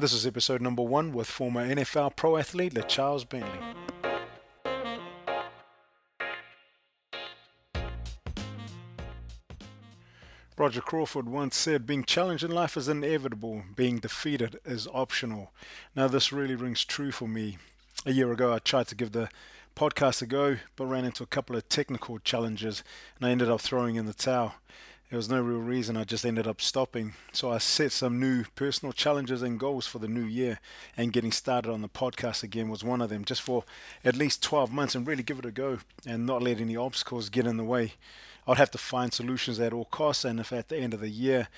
[0.00, 3.60] This is episode number one with former NFL pro athlete LeCharles Bentley.
[10.56, 15.52] Roger Crawford once said, Being challenged in life is inevitable, being defeated is optional.
[15.94, 17.58] Now, this really rings true for me.
[18.06, 19.28] A year ago, I tried to give the
[19.76, 22.82] podcast a go, but ran into a couple of technical challenges
[23.18, 24.54] and I ended up throwing in the towel.
[25.10, 27.14] There was no real reason, I just ended up stopping.
[27.32, 30.60] So I set some new personal challenges and goals for the new year,
[30.96, 33.64] and getting started on the podcast again was one of them, just for
[34.04, 37.28] at least 12 months and really give it a go and not let any obstacles
[37.28, 37.94] get in the way.
[38.46, 41.08] I'd have to find solutions at all costs, and if at the end of the
[41.08, 41.48] year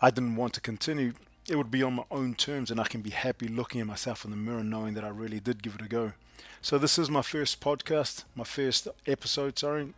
[0.00, 1.14] I didn't want to continue,
[1.48, 4.24] it would be on my own terms, and I can be happy looking at myself
[4.24, 6.12] in the mirror knowing that I really did give it a go.
[6.60, 9.94] So, this is my first podcast, my first episode, sorry,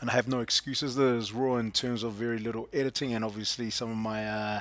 [0.00, 0.96] and I have no excuses.
[0.96, 4.60] This is raw in terms of very little editing and obviously some of my uh,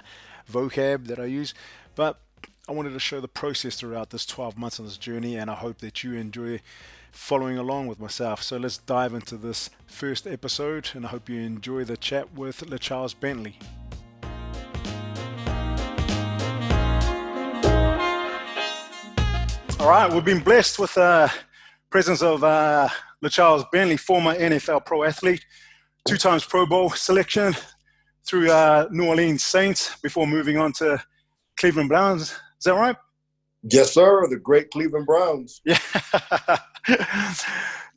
[0.52, 1.54] vocab that I use.
[1.96, 2.20] But
[2.68, 5.56] I wanted to show the process throughout this 12 months on this journey, and I
[5.56, 6.62] hope that you enjoy
[7.12, 8.42] following along with myself.
[8.42, 12.62] So let's dive into this first episode, and I hope you enjoy the chat with
[12.62, 13.60] LeCharles Bentley.
[19.80, 21.32] All right, we've been blessed with the
[21.92, 22.90] presence of uh,
[23.26, 25.44] LeCharles Bentley, former NFL pro athlete,
[26.08, 27.56] two times Pro Bowl selection
[28.28, 31.02] through uh, New Orleans Saints before moving on to
[31.58, 32.22] Cleveland Browns.
[32.22, 32.96] Is that right?
[33.64, 34.28] Yes, sir.
[34.28, 35.62] The great Cleveland Browns.
[36.88, 37.00] Yeah.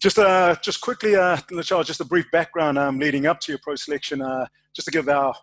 [0.01, 3.59] just uh, just quickly, uh, LeCharles, just a brief background um, leading up to your
[3.63, 5.35] pro selection, uh, just to give our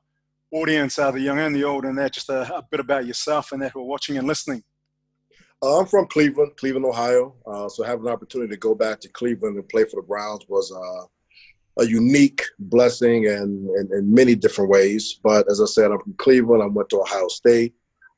[0.52, 3.52] audience, uh, the young and the old, and that just a, a bit about yourself
[3.52, 4.64] and that who are watching and listening.
[5.66, 7.34] Uh, I'm from Cleveland, Cleveland, Ohio.
[7.48, 10.46] Uh, so having an opportunity to go back to Cleveland and play for the Browns
[10.48, 15.20] was uh, a unique blessing and in many different ways.
[15.24, 16.62] But as I said, I'm from Cleveland.
[16.62, 17.74] I went to Ohio State,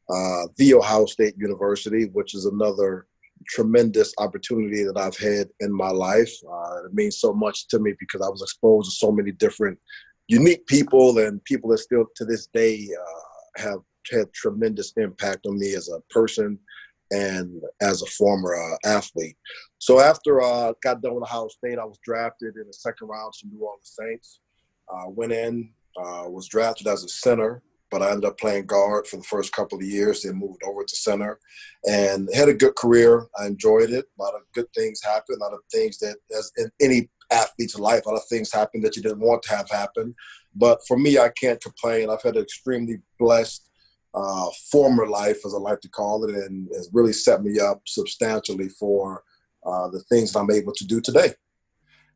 [0.09, 3.07] uh, the Ohio State University, which is another
[3.47, 6.33] tremendous opportunity that I've had in my life.
[6.51, 9.79] Uh, it means so much to me because I was exposed to so many different
[10.27, 13.79] unique people and people that still to this day uh, have
[14.11, 16.59] had tremendous impact on me as a person
[17.11, 19.37] and as a former uh, athlete.
[19.79, 23.07] So after I uh, got done with Ohio State, I was drafted in the second
[23.07, 24.39] round to New Orleans Saints.
[24.91, 29.07] Uh, went in, uh, was drafted as a center, but I ended up playing guard
[29.07, 30.23] for the first couple of years.
[30.23, 31.39] Then moved over to center,
[31.85, 33.27] and had a good career.
[33.39, 34.05] I enjoyed it.
[34.17, 35.39] A lot of good things happened.
[35.39, 38.81] A lot of things that, as in any athlete's life, a lot of things happen
[38.81, 40.15] that you didn't want to have happen.
[40.55, 42.09] But for me, I can't complain.
[42.09, 43.66] I've had an extremely blessed
[44.17, 47.81] uh, former life, as I like to call it, and has really set me up
[47.85, 49.23] substantially for
[49.65, 51.33] uh, the things that I'm able to do today.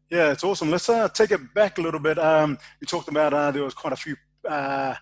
[0.09, 0.71] Yeah, it's awesome.
[0.71, 2.17] Let's uh, take it back a little bit.
[2.17, 4.15] Um, you talked about uh, there was quite a few
[4.47, 4.95] uh,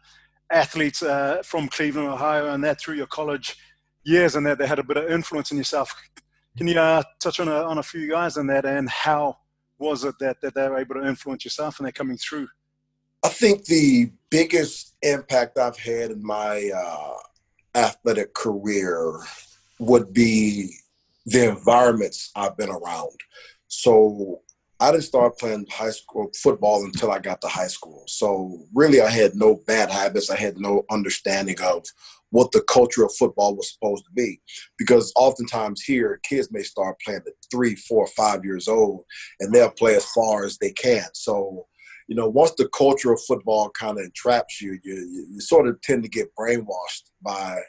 [0.51, 3.57] athletes uh, from Cleveland, Ohio, and that through your college
[4.03, 5.93] years, and that they had a bit of influence in yourself.
[6.57, 9.37] Can you touch on a, on a few guys in that, and how
[9.77, 12.47] was it that, that they were able to influence yourself and they're coming through?
[13.23, 17.13] I think the biggest impact I've had in my uh,
[17.75, 19.19] athletic career
[19.79, 20.75] would be
[21.25, 23.17] the environments I've been around.
[23.67, 24.41] So
[24.79, 28.03] I didn't start playing high school football until I got to high school.
[28.07, 30.29] So really, I had no bad habits.
[30.29, 31.85] I had no understanding of
[32.31, 34.39] what the culture of football was supposed to be.
[34.77, 39.03] Because oftentimes here, kids may start playing at three, four, five years old,
[39.39, 41.05] and they'll play as far as they can.
[41.13, 41.67] So
[42.09, 45.79] you know, once the culture of football kind of entraps you, you, you sort of
[45.81, 47.59] tend to get brainwashed by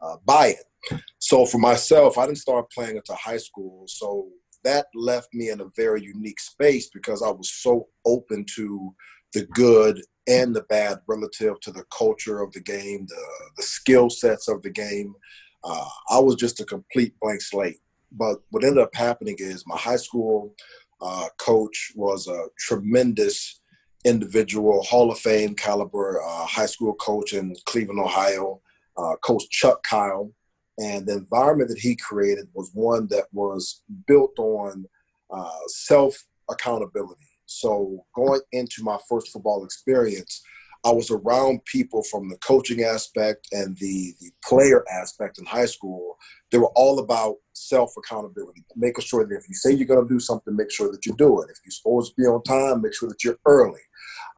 [0.00, 1.02] uh, by it.
[1.18, 3.84] So for myself, I didn't start playing until high school.
[3.86, 4.28] So
[4.64, 8.94] that left me in a very unique space because I was so open to
[9.34, 13.26] the good and the bad relative to the culture of the game, the,
[13.58, 15.14] the skill sets of the game.
[15.62, 17.80] Uh, I was just a complete blank slate.
[18.12, 20.54] But what ended up happening is my high school
[21.02, 23.59] uh, coach was a tremendous
[24.04, 28.60] individual, Hall of Fame caliber uh, high school coach in Cleveland, Ohio,
[28.96, 30.32] uh, Coach Chuck Kyle.
[30.78, 34.86] And the environment that he created was one that was built on
[35.30, 36.16] uh, self
[36.50, 37.26] accountability.
[37.46, 40.42] So, going into my first football experience,
[40.84, 45.66] I was around people from the coaching aspect and the, the player aspect in high
[45.66, 46.16] school.
[46.50, 50.12] They were all about self accountability, making sure that if you say you're going to
[50.12, 51.50] do something, make sure that you do it.
[51.50, 53.80] If you're supposed to be on time, make sure that you're early.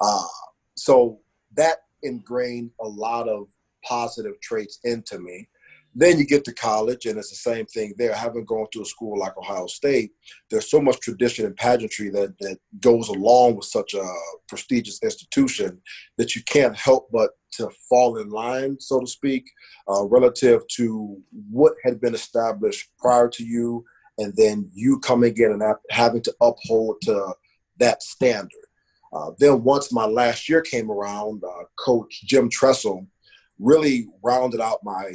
[0.00, 0.24] Uh,
[0.76, 1.20] so
[1.54, 3.46] that ingrained a lot of
[3.84, 5.48] positive traits into me.
[5.94, 8.14] then you get to college, and it's the same thing there.
[8.14, 10.12] Having gone to a school like Ohio State,
[10.50, 14.04] there's so much tradition and pageantry that that goes along with such a
[14.48, 15.80] prestigious institution
[16.16, 19.44] that you can't help but to fall in line, so to speak,
[19.88, 23.84] uh, relative to what had been established prior to you,
[24.16, 27.34] and then you coming in and having to uphold to
[27.78, 28.48] that standard.
[29.12, 33.06] Uh, then once my last year came around, uh, Coach Jim Tressel
[33.58, 35.12] really rounded out my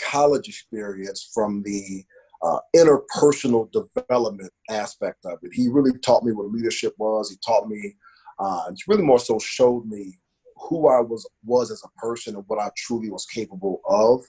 [0.00, 2.04] college experience from the
[2.42, 5.52] uh, interpersonal development aspect of it.
[5.52, 7.30] He really taught me what leadership was.
[7.30, 7.96] He taught me,
[8.38, 10.18] uh, it's really more so showed me
[10.68, 14.24] who I was was as a person and what I truly was capable of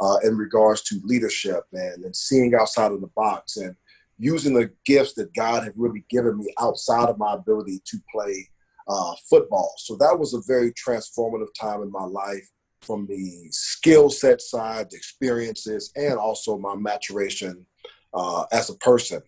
[0.00, 3.76] uh, in regards to leadership and, and seeing outside of the box and
[4.18, 8.48] using the gifts that God had really given me outside of my ability to play
[8.88, 9.74] uh, football.
[9.78, 12.48] So that was a very transformative time in my life
[12.82, 17.66] from the skill set side, the experiences, and also my maturation
[18.12, 19.22] uh, as a person.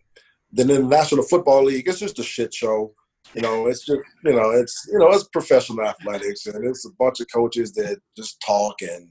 [0.53, 2.95] Then in the National Football League, it's just a shit show.
[3.35, 6.93] You know, it's just you know, it's you know, it's professional athletics, and it's a
[6.99, 9.09] bunch of coaches that just talk, and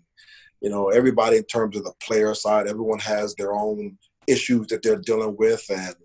[0.62, 4.82] you know, everybody in terms of the player side, everyone has their own issues that
[4.82, 5.96] they're dealing with, and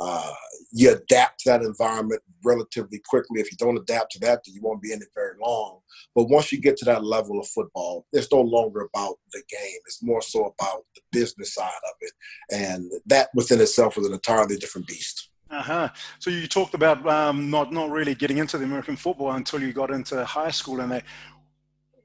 [0.00, 0.32] uh,
[0.72, 3.40] you adapt to that environment relatively quickly.
[3.40, 5.80] If you don't adapt to that, then you won't be in it very long.
[6.14, 9.78] But once you get to that level of football, it's no longer about the game.
[9.86, 12.12] It's more so about the business side of it.
[12.50, 15.28] And that within itself is an entirely different beast.
[15.50, 15.88] Uh-huh.
[16.20, 19.72] So you talked about um, not not really getting into the American football until you
[19.72, 21.02] got into high school, and they,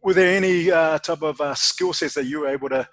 [0.02, 2.88] were there any uh, type of uh, skill sets that you were able to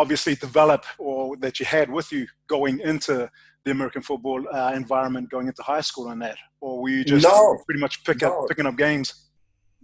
[0.00, 3.30] obviously develop or that you had with you going into
[3.64, 7.26] the American football uh, environment going into high school on that, or were you just
[7.26, 8.28] no, pretty much pick no.
[8.28, 9.28] up picking up games?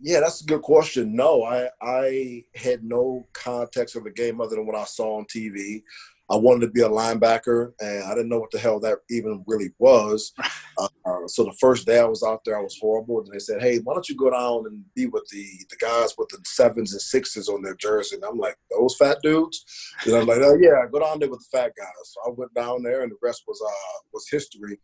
[0.01, 1.15] Yeah, that's a good question.
[1.15, 5.27] No, I I had no context of the game other than what I saw on
[5.27, 5.83] TV.
[6.29, 9.45] I wanted to be a linebacker, and I didn't know what the hell that even
[9.47, 10.33] really was.
[10.79, 13.21] Uh, so the first day I was out there, I was horrible.
[13.21, 16.13] And they said, "Hey, why don't you go down and be with the the guys
[16.19, 19.65] with the sevens and sixes on their jersey?" And I'm like, "Those fat dudes?"
[20.05, 22.53] And I'm like, "Oh yeah, go down there with the fat guys." So I went
[22.53, 24.79] down there, and the rest was uh was history.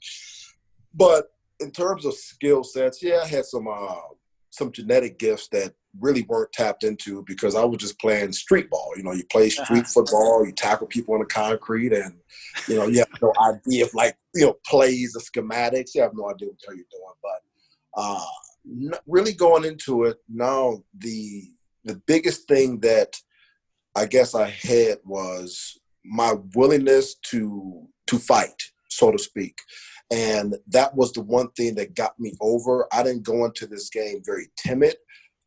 [0.94, 1.26] But
[1.60, 3.96] in terms of skill sets, yeah, I had some uh,
[4.52, 8.92] some genetic gifts that really weren't tapped into because I was just playing street ball.
[8.96, 9.92] You know, you play street uh-huh.
[9.94, 12.14] football, you tackle people on the concrete, and
[12.68, 15.94] you know, you have no idea of like you know plays, the schematics.
[15.94, 17.14] You have no idea what you're doing.
[17.22, 18.24] But uh,
[19.06, 21.44] really going into it now, the
[21.84, 23.16] the biggest thing that
[23.96, 29.58] I guess I had was my willingness to to fight, so to speak.
[30.12, 32.86] And that was the one thing that got me over.
[32.92, 34.96] I didn't go into this game very timid.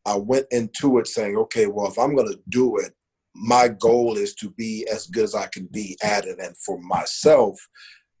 [0.04, 2.92] I went into it saying, okay, well, if I'm going to do it,
[3.34, 6.40] my goal is to be as good as I can be at it.
[6.40, 7.56] And for myself,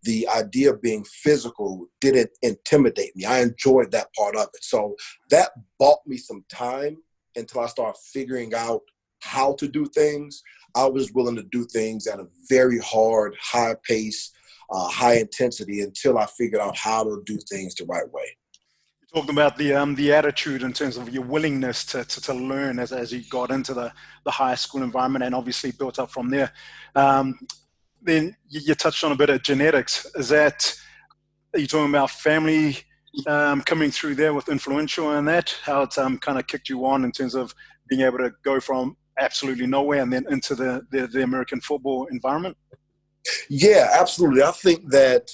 [0.04, 3.24] the idea of being physical didn't intimidate me.
[3.24, 4.62] I enjoyed that part of it.
[4.62, 4.94] So
[5.30, 5.50] that
[5.80, 6.98] bought me some time
[7.34, 8.82] until I started figuring out
[9.20, 10.42] how to do things.
[10.76, 14.30] I was willing to do things at a very hard, high pace,
[14.70, 18.36] uh, high intensity until I figured out how to do things the right way.
[19.00, 22.34] You talked about the um, the attitude in terms of your willingness to, to, to,
[22.34, 23.92] learn as, as you got into the,
[24.24, 26.52] the high school environment and obviously built up from there.
[26.94, 27.38] Um,
[28.02, 30.06] then you, you, touched on a bit of genetics.
[30.14, 30.74] Is that,
[31.54, 32.78] are you talking about family
[33.26, 35.54] um, coming through there with influential in that?
[35.62, 37.54] How it's um, kind of kicked you on in terms of
[37.88, 42.06] being able to go from absolutely nowhere and then into the, the, the American football
[42.10, 42.56] environment?
[43.48, 44.42] Yeah, absolutely.
[44.42, 45.30] I think that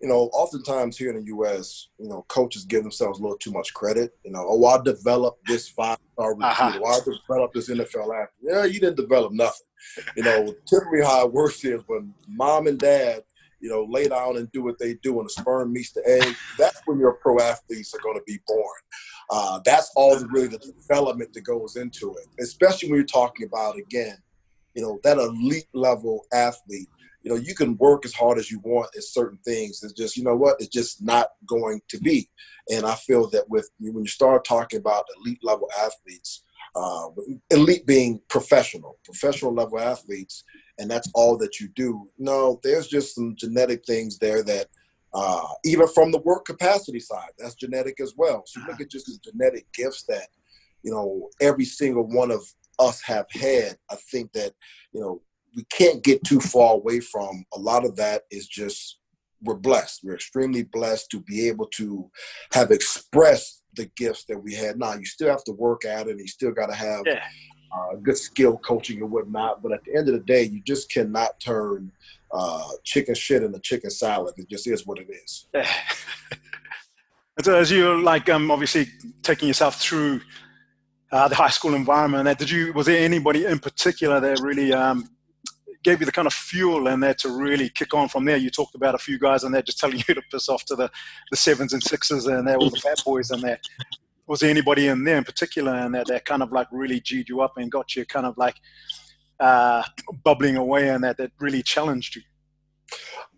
[0.00, 3.50] you know, oftentimes here in the U.S., you know, coaches give themselves a little too
[3.50, 4.16] much credit.
[4.24, 6.36] You know, oh, I developed this five-star.
[6.40, 6.78] Uh-huh.
[6.80, 8.28] Oh, I developed this NFL athlete.
[8.40, 9.66] Yeah, you didn't develop nothing.
[10.16, 13.22] You know, typically how it works is when mom and dad,
[13.60, 16.36] you know, lay down and do what they do, and the sperm meets the egg.
[16.56, 18.80] That's when your pro athletes are going to be born.
[19.30, 23.46] Uh, that's all the, really the development that goes into it, especially when you're talking
[23.46, 24.16] about again,
[24.74, 26.88] you know, that elite level athlete
[27.22, 29.82] you know, you can work as hard as you want at certain things.
[29.82, 32.28] It's just, you know what, it's just not going to be.
[32.70, 36.44] And I feel that with when you start talking about elite level athletes,
[36.74, 37.08] uh,
[37.50, 40.44] elite being professional, professional level athletes,
[40.78, 42.08] and that's all that you do.
[42.18, 44.68] No, there's just some genetic things there that,
[45.14, 48.44] uh, even from the work capacity side, that's genetic as well.
[48.46, 50.28] So look at just the genetic gifts that,
[50.82, 52.42] you know, every single one of
[52.78, 53.76] us have had.
[53.90, 54.52] I think that,
[54.92, 55.22] you know,
[55.56, 58.98] we can't get too far away from a lot of that is just
[59.42, 62.10] we're blessed we're extremely blessed to be able to
[62.52, 66.10] have expressed the gifts that we had now you still have to work at it
[66.10, 67.22] and you still got to have yeah.
[67.72, 69.62] uh, good skill coaching and whatnot.
[69.62, 71.92] But at the end of the day, you just cannot turn
[72.32, 74.34] uh, chicken shit into chicken salad.
[74.36, 75.46] It just is what it is.
[77.42, 78.88] so as you're like um, obviously
[79.22, 80.20] taking yourself through
[81.12, 85.08] uh, the high school environment, did you was there anybody in particular that really um,
[85.84, 88.36] gave you the kind of fuel and that to really kick on from there?
[88.36, 90.76] You talked about a few guys and they're just telling you to piss off to
[90.76, 90.90] the,
[91.30, 93.60] the sevens and sixes and they're all the fat boys and that
[94.26, 97.28] was there anybody in there in particular and that, that kind of like really G'd
[97.28, 98.56] you up and got you kind of like
[99.40, 99.82] uh,
[100.24, 102.22] bubbling away and that that really challenged you?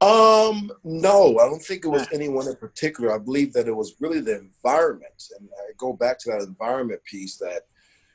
[0.01, 3.15] Um, no, I don't think it was anyone in particular.
[3.15, 7.03] I believe that it was really the environment, and I go back to that environment
[7.05, 7.37] piece.
[7.37, 7.63] That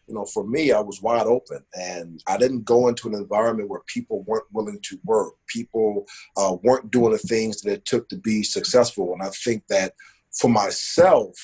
[0.07, 3.69] you know, for me, I was wide open, and I didn't go into an environment
[3.69, 5.33] where people weren't willing to work.
[5.47, 6.05] People
[6.38, 9.93] uh, weren't doing the things that it took to be successful, and I think that
[10.39, 11.35] for myself,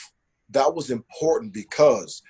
[0.49, 2.21] that was important because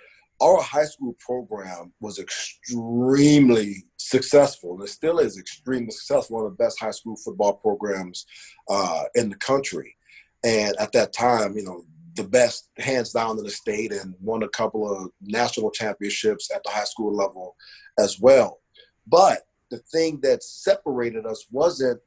[0.41, 6.57] our high school program was extremely successful and it still is extremely successful one of
[6.57, 8.25] the best high school football programs
[8.69, 9.95] uh, in the country
[10.43, 11.83] and at that time you know
[12.15, 16.63] the best hands down in the state and won a couple of national championships at
[16.63, 17.56] the high school level
[18.00, 18.60] as well
[19.08, 22.00] but the thing that separated us wasn't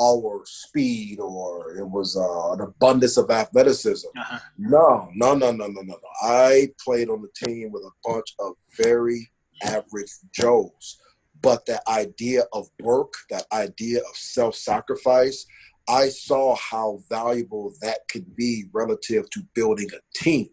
[0.00, 4.08] our speed or it was uh, an abundance of athleticism.
[4.18, 4.38] Uh-huh.
[4.58, 5.98] No, no, no, no, no, no, no.
[6.22, 9.30] I played on the team with a bunch of very
[9.62, 11.00] average Joes.
[11.40, 15.46] But that idea of work, that idea of self sacrifice,
[15.88, 20.48] I saw how valuable that could be relative to building a team.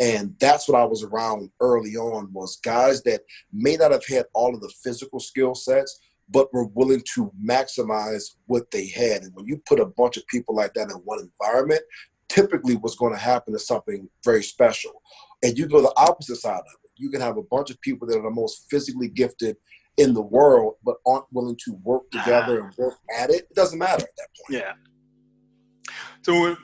[0.00, 3.22] And that's what I was around early on was guys that
[3.52, 8.34] may not have had all of the physical skill sets, but were willing to maximize
[8.46, 9.22] what they had.
[9.22, 11.80] And when you put a bunch of people like that in one environment,
[12.28, 15.02] typically what's going to happen is something very special.
[15.42, 16.90] And you go the opposite side of it.
[16.96, 19.56] You can have a bunch of people that are the most physically gifted
[19.98, 23.46] in the world, but aren't willing to work together and work at it.
[23.50, 24.62] It doesn't matter at that point.
[24.62, 24.72] Yeah.
[26.22, 26.56] So we're,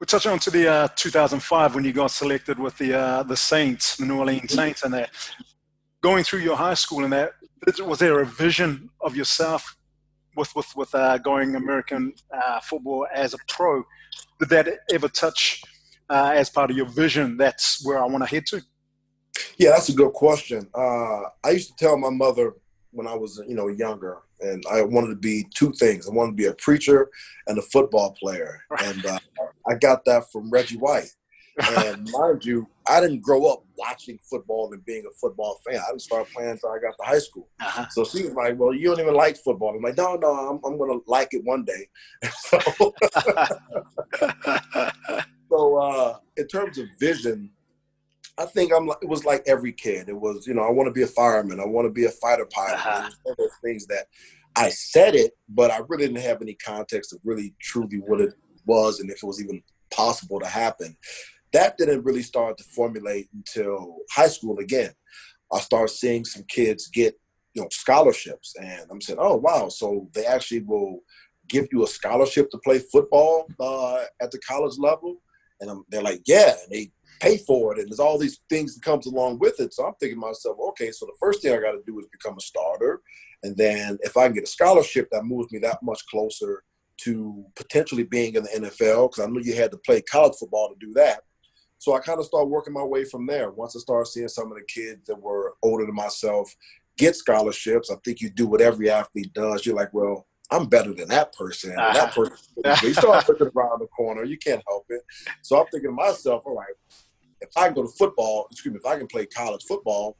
[0.00, 3.36] we're touching on to the uh, 2005 when you got selected with the uh, the
[3.36, 5.10] Saints, the New Orleans Saints, and that
[6.02, 7.32] going through your high school and that
[7.84, 9.76] was there a vision of yourself
[10.36, 13.82] with with with uh, going American uh, football as a pro?
[14.40, 15.62] Did that ever touch
[16.10, 17.36] uh, as part of your vision?
[17.36, 18.60] That's where I want to head to.
[19.58, 20.68] Yeah, that's a good question.
[20.74, 22.54] Uh, I used to tell my mother
[22.90, 26.08] when I was you know younger, and I wanted to be two things.
[26.08, 27.10] I wanted to be a preacher
[27.46, 29.18] and a football player, and uh,
[29.68, 31.10] I got that from Reggie White.
[31.58, 35.80] And mind you, I didn't grow up watching football and being a football fan.
[35.80, 37.48] I didn't start playing until I got to high school.
[37.60, 37.86] Uh-huh.
[37.90, 40.60] So she was like, "Well, you don't even like football." I'm like, "No, no, I'm,
[40.64, 41.88] I'm going to like it one day."
[42.30, 42.60] so,
[45.50, 47.50] so uh, in terms of vision,
[48.38, 48.88] I think I'm.
[49.02, 50.08] It was like every kid.
[50.08, 51.60] It was, you know, I want to be a fireman.
[51.60, 52.74] I want to be a fighter pilot.
[52.74, 53.10] Uh-huh.
[53.38, 54.06] those things that
[54.54, 58.34] I said it, but I really didn't have any context of really truly what it
[58.66, 60.96] was and if it was even possible to happen
[61.56, 64.90] that didn't really start to formulate until high school again.
[65.52, 67.14] I started seeing some kids get,
[67.54, 71.00] you know, scholarships, and I'm saying, oh wow, so they actually will
[71.48, 75.16] give you a scholarship to play football uh, at the college level,
[75.60, 76.90] and I'm, they're like, yeah, and they
[77.26, 79.74] pay for it, and there's all these things that comes along with it.
[79.74, 82.06] So I'm thinking to myself, okay, so the first thing I got to do is
[82.12, 83.00] become a starter,
[83.42, 86.62] and then if I can get a scholarship, that moves me that much closer
[86.98, 90.70] to potentially being in the NFL because I knew you had to play college football
[90.70, 91.20] to do that.
[91.78, 93.50] So I kind of started working my way from there.
[93.50, 96.50] Once I started seeing some of the kids that were older than myself
[96.96, 99.66] get scholarships, I think you do what every athlete does.
[99.66, 101.74] You're like, well, I'm better than that person.
[101.78, 101.92] Uh-huh.
[101.92, 102.88] That person.
[102.88, 104.24] you start looking around the corner.
[104.24, 105.02] You can't help it.
[105.42, 106.74] So I'm thinking to myself, all right,
[107.40, 110.16] if I can go to football, excuse me, if I can play college football,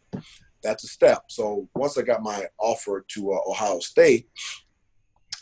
[0.62, 1.24] that's a step.
[1.28, 4.28] So once I got my offer to uh, Ohio State,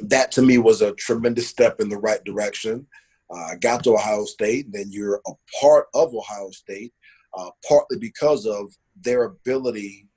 [0.01, 2.87] that to me was a tremendous step in the right direction.
[3.33, 6.93] I uh, got to Ohio State, then you're a part of Ohio State,
[7.37, 10.09] uh, partly because of their ability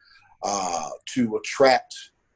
[0.44, 1.94] uh, to attract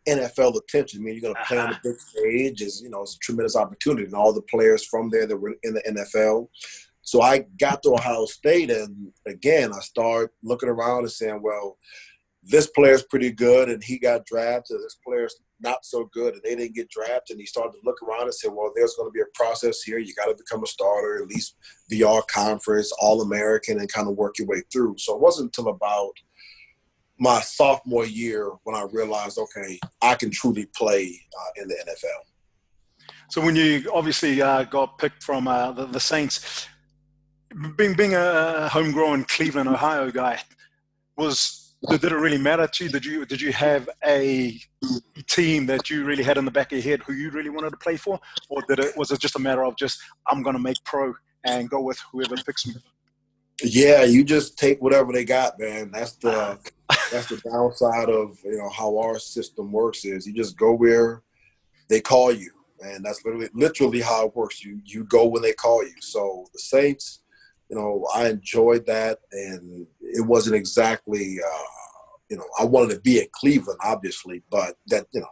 [0.07, 1.01] NFL attention.
[1.01, 2.61] I mean, you're going to play on the big stage.
[2.61, 5.55] Is you know, it's a tremendous opportunity, and all the players from there that were
[5.63, 6.47] in the NFL.
[7.03, 11.77] So I got to Ohio State, and again, I started looking around and saying, well,
[12.43, 14.77] this player's pretty good, and he got drafted.
[14.81, 17.35] This player's not so good and they didn't get drafted.
[17.35, 19.81] And he started to look around and say, well, there's going to be a process
[19.81, 19.97] here.
[19.97, 21.55] You got to become a starter, at least
[21.89, 24.95] be all conference, All American, and kind of work your way through.
[24.97, 26.13] So it wasn't until about
[27.19, 32.31] my sophomore year when I realized, okay, I can truly play uh, in the NFL.
[33.29, 36.67] So when you obviously uh, got picked from uh, the, the Saints,
[37.75, 40.39] being being a homegrown Cleveland, Ohio guy,
[41.17, 42.89] was did, it really matter to you?
[42.89, 44.59] Did you did you have a
[45.27, 47.71] team that you really had in the back of your head who you really wanted
[47.71, 50.55] to play for, or did it was it just a matter of just I'm going
[50.55, 52.75] to make pro and go with whoever picks me?
[53.63, 55.91] Yeah, you just take whatever they got, man.
[55.91, 56.95] That's the ah.
[57.11, 61.23] that's the downside of you know how our system works is you just go where
[61.89, 64.63] they call you, and that's literally literally how it works.
[64.63, 65.95] You you go when they call you.
[65.99, 67.21] So the Saints,
[67.71, 71.63] you know, I enjoyed that, and it wasn't exactly uh,
[72.29, 75.27] you know I wanted to be at Cleveland, obviously, but that you know.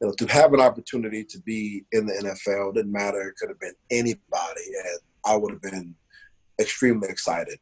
[0.00, 3.20] You know, to have an opportunity to be in the NFL didn't matter.
[3.20, 5.94] It could have been anybody, and I would have been
[6.60, 7.60] extremely excited.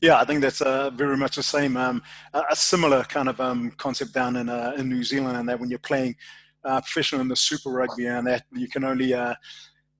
[0.00, 1.76] Yeah, I think that's uh, very much the same.
[1.76, 2.02] Um,
[2.32, 5.68] a similar kind of um, concept down in uh, in New Zealand, and that when
[5.68, 6.16] you're playing
[6.64, 9.34] uh, professional in the Super Rugby, and that you can only uh,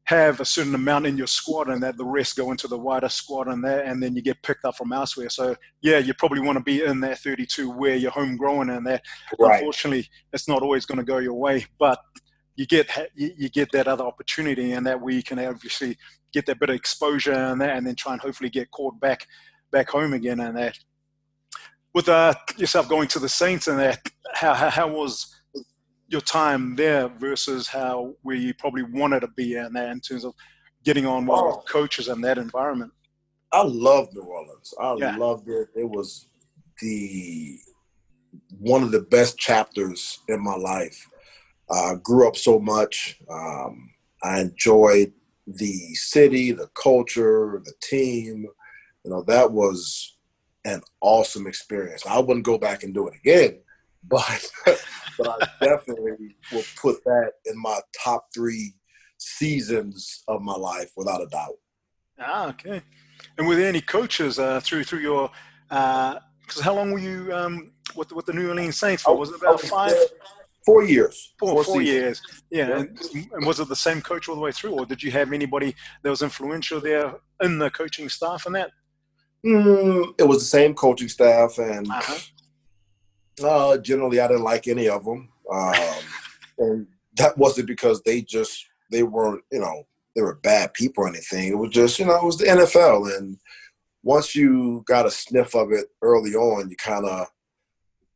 [0.04, 3.08] have a certain amount in your squad, and that the rest go into the wider
[3.08, 5.30] squad, and that, and then you get picked up from elsewhere.
[5.30, 9.02] So yeah, you probably want to be in that 32 where you're homegrown, and that
[9.38, 9.58] right.
[9.58, 11.98] unfortunately it's not always going to go your way, but
[12.56, 15.96] you get you get that other opportunity, and that where you can obviously
[16.32, 19.26] get that bit of exposure and that, and then try and hopefully get caught back
[19.72, 20.40] back home again.
[20.40, 20.78] And that
[21.94, 24.00] with uh, yourself going to the Saints and that,
[24.34, 25.34] how, how, how was
[26.08, 30.24] your time there versus how where you probably wanted to be in there in terms
[30.24, 30.34] of
[30.84, 31.56] getting on well oh.
[31.56, 32.92] with coaches and that environment?
[33.52, 34.74] I love New Orleans.
[34.80, 35.16] I yeah.
[35.16, 35.68] loved it.
[35.76, 36.28] It was
[36.80, 37.58] the
[38.58, 41.08] one of the best chapters in my life.
[41.70, 43.18] I uh, grew up so much.
[43.30, 43.90] Um,
[44.22, 45.12] I enjoyed
[45.46, 48.46] the city, the culture, the team.
[49.04, 50.16] You know, that was
[50.64, 52.04] an awesome experience.
[52.06, 53.60] I wouldn't go back and do it again,
[54.08, 54.50] but
[55.18, 58.74] but I definitely will put that in my top three
[59.18, 61.56] seasons of my life without a doubt.
[62.18, 62.82] Ah, okay.
[63.38, 65.30] And were there any coaches uh, through through your?
[65.68, 69.16] Because uh, how long were you um, with with the New Orleans Saints for?
[69.16, 69.92] Was it about five?
[70.64, 71.34] Four years.
[71.38, 72.22] Four, four, four years.
[72.50, 72.68] Yeah.
[72.68, 72.78] yeah.
[72.78, 72.98] And,
[73.32, 75.74] and, was it the same coach all the way through, or did you have anybody
[76.02, 78.70] that was influential there in the coaching staff and that?
[79.44, 82.18] Mm, it was the same coaching staff, and uh-huh.
[83.42, 85.28] Uh, generally I didn't like any of them.
[85.50, 85.74] Um,
[86.58, 86.86] and
[87.16, 91.48] that wasn't because they just they weren't you know they were bad people or anything.
[91.48, 93.38] It was just you know it was the NFL, and
[94.02, 97.26] once you got a sniff of it early on, you kind of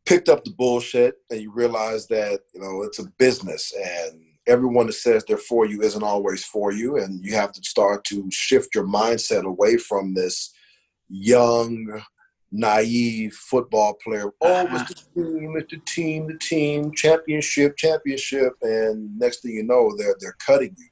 [0.08, 4.86] picked up the bullshit and you realize that you know it's a business and everyone
[4.86, 8.26] that says they're for you isn't always for you and you have to start to
[8.30, 10.54] shift your mindset away from this
[11.10, 12.02] young
[12.50, 14.78] naive football player oh uh-huh.
[14.80, 19.92] it's the team it's the team the team championship championship and next thing you know
[19.98, 20.88] they're they're cutting you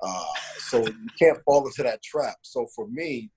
[0.00, 0.24] uh,
[0.58, 3.30] so you can't fall into that trap so for me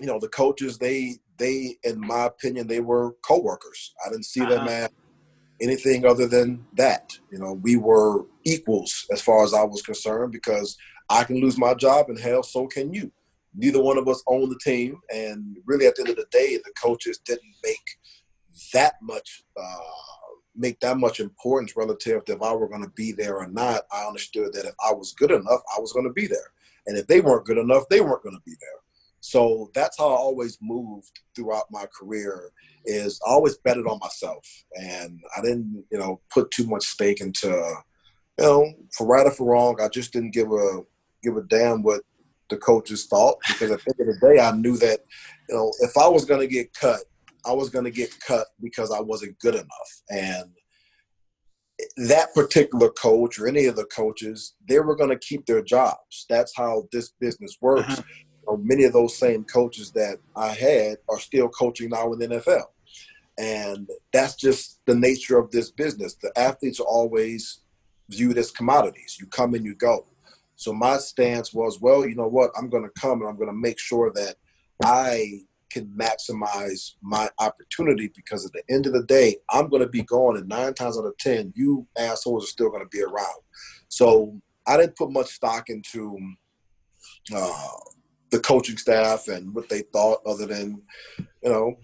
[0.00, 3.94] you know the coaches they they, in my opinion, they were coworkers.
[4.04, 4.54] I didn't see uh-huh.
[4.54, 4.90] them as
[5.60, 7.18] anything other than that.
[7.30, 10.76] You know, we were equals as far as I was concerned because
[11.10, 13.10] I can lose my job and hell, so can you.
[13.54, 16.56] Neither one of us owned the team, and really, at the end of the day,
[16.56, 17.98] the coaches didn't make
[18.72, 19.78] that much uh,
[20.54, 23.82] make that much importance relative to if I were going to be there or not.
[23.92, 26.52] I understood that if I was good enough, I was going to be there,
[26.86, 28.80] and if they weren't good enough, they weren't going to be there.
[29.22, 32.50] So that's how I always moved throughout my career
[32.84, 37.20] is I always betted on myself and I didn't, you know, put too much stake
[37.20, 40.80] into, you know, for right or for wrong, I just didn't give a
[41.22, 42.02] give a damn what
[42.52, 45.00] the coaches thought because at the end of the day I knew that,
[45.48, 47.00] you know, if I was gonna get cut,
[47.44, 50.02] I was gonna get cut because I wasn't good enough.
[50.10, 50.50] And
[51.96, 56.26] that particular coach or any of the coaches, they were going to keep their jobs.
[56.28, 57.98] That's how this business works.
[57.98, 58.02] Uh-huh
[58.46, 62.28] know, many of those same coaches that I had are still coaching now in the
[62.28, 62.64] NFL.
[63.38, 66.14] And that's just the nature of this business.
[66.14, 67.60] The athletes are always
[68.10, 69.16] viewed as commodities.
[69.18, 70.06] You come and you go.
[70.56, 72.50] So my stance was, well, you know what?
[72.56, 74.36] I'm going to come and I'm going to make sure that
[74.84, 79.88] I can maximize my opportunity because at the end of the day, I'm going to
[79.88, 83.02] be gone, and nine times out of ten, you assholes are still going to be
[83.02, 83.40] around.
[83.88, 86.18] So I didn't put much stock into
[87.34, 87.68] uh,
[88.30, 90.82] the coaching staff and what they thought, other than,
[91.18, 91.74] you know,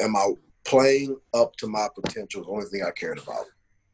[0.00, 0.32] am I
[0.64, 2.44] playing up to my potential?
[2.44, 3.44] The only thing I cared about.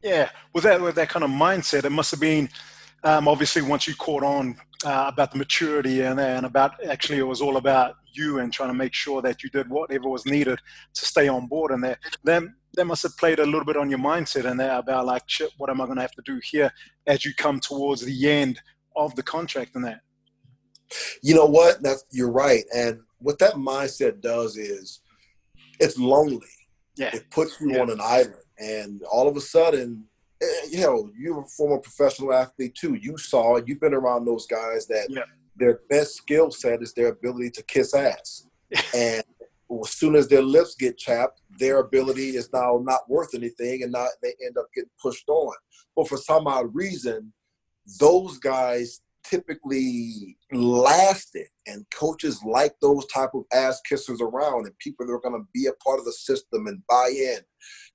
[0.01, 2.47] Yeah, with that with that kind of mindset, it must have been
[3.03, 7.27] um, obviously once you caught on uh, about the maturity and and about actually it
[7.27, 10.59] was all about you and trying to make sure that you did whatever was needed
[10.93, 13.89] to stay on board and that then that must have played a little bit on
[13.89, 16.39] your mindset and that about like shit what am i going to have to do
[16.43, 16.71] here
[17.07, 18.59] as you come towards the end
[18.95, 20.01] of the contract and that
[21.21, 21.81] you know what?
[21.83, 22.63] That's you're right.
[22.75, 25.01] And what that mindset does is
[25.79, 26.47] it's lonely.
[26.95, 27.11] Yeah.
[27.13, 27.81] It puts you Yeah.
[27.81, 30.05] on an island, and all of a sudden,
[30.41, 32.95] eh, you know, you're a former professional athlete too.
[32.95, 35.23] You saw, you've been around those guys that Yeah.
[35.55, 38.47] their best skill set is their ability to kiss ass,
[38.95, 39.23] and
[39.83, 43.91] as soon as their lips get chapped, their ability is now not worth anything, and
[43.91, 45.53] not they end up getting pushed on.
[45.95, 47.33] But for some odd reason,
[47.99, 55.05] those guys typically lasted and coaches like those type of ass kissers around and people
[55.05, 57.39] that are going to be a part of the system and buy in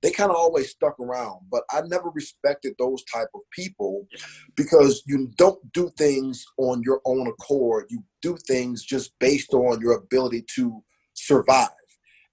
[0.01, 1.39] they kind of always stuck around.
[1.51, 4.07] But i never respected those type of people
[4.55, 7.85] because you don't do things on your own accord.
[7.89, 10.83] You do things just based on your ability to
[11.13, 11.69] survive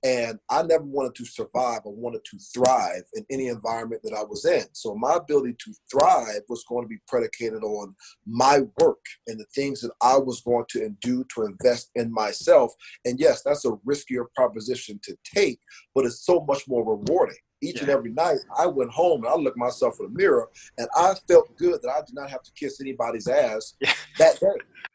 [0.04, 1.80] and I never wanted to survive.
[1.84, 4.64] I wanted to thrive in any environment that I was in.
[4.72, 7.94] So my ability to thrive was going to be predicated on
[8.26, 12.72] my work and the things that I was going to do to invest in myself.
[13.04, 15.60] And yes, that's a riskier proposition to take,
[15.94, 17.36] but it's so much more rewarding.
[17.64, 20.88] Each and every night, I went home and I looked myself in the mirror, and
[20.96, 23.92] I felt good that I did not have to kiss anybody's ass Yeah.
[24.18, 24.48] that day.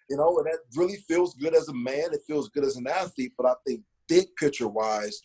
[0.10, 2.14] You know, and that really feels good as a man.
[2.14, 3.32] It feels good as an athlete.
[3.38, 5.22] But I think big picture wise,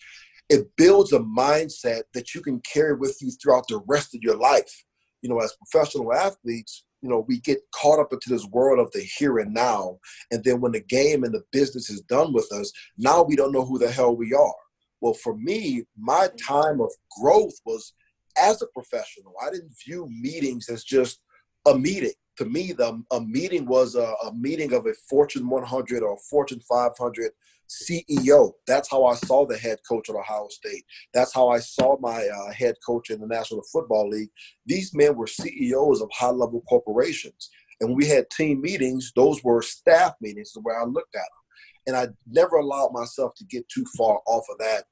[0.48, 4.36] it builds a mindset that you can carry with you throughout the rest of your
[4.36, 4.84] life.
[5.22, 8.90] You know, as professional athletes, you know, we get caught up into this world of
[8.92, 9.98] the here and now.
[10.30, 13.52] And then when the game and the business is done with us, now we don't
[13.52, 14.54] know who the hell we are.
[15.00, 16.90] Well, for me, my time of
[17.20, 17.92] growth was
[18.38, 19.34] as a professional.
[19.42, 21.20] I didn't view meetings as just
[21.66, 22.12] a meeting.
[22.38, 26.60] To me, the a meeting was a, a meeting of a Fortune 100 or Fortune
[26.60, 27.32] 500
[27.72, 28.52] CEO.
[28.66, 30.84] That's how I saw the head coach at Ohio State.
[31.14, 34.30] That's how I saw my uh, head coach in the National Football League.
[34.66, 37.50] These men were CEOs of high level corporations.
[37.80, 41.20] And when we had team meetings, those were staff meetings, the way I looked at
[41.20, 41.42] them.
[41.86, 44.84] And I never allowed myself to get too far off of that,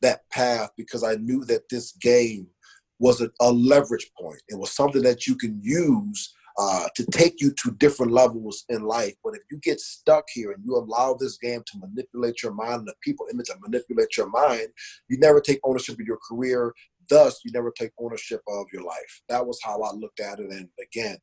[0.00, 2.46] that path because I knew that this game
[2.98, 4.40] was a, a leverage point.
[4.48, 8.82] It was something that you can use uh, to take you to different levels in
[8.82, 9.14] life.
[9.22, 12.80] But if you get stuck here and you allow this game to manipulate your mind
[12.80, 14.68] and the people in it to manipulate your mind,
[15.08, 16.74] you never take ownership of your career.
[17.08, 19.22] Thus, you never take ownership of your life.
[19.28, 20.50] That was how I looked at it.
[20.50, 21.16] And again,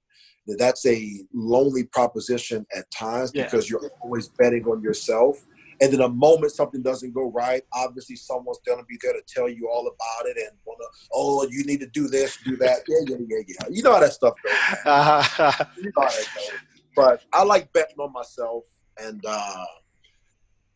[0.48, 3.44] that's a lonely proposition at times Yeah.
[3.44, 5.44] because you're always betting on yourself.
[5.82, 9.50] And then a moment something doesn't go right, obviously someone's gonna be there to tell
[9.50, 12.80] you all about it and wanna, oh, you need to do this, do that.
[12.88, 13.68] Yeah, yeah, yeah, yeah.
[13.70, 14.54] You know how that stuff goes.
[14.86, 14.86] man.
[14.86, 16.52] Uh, You know that goes.
[16.96, 18.64] But I like betting on myself,
[18.98, 19.66] and uh,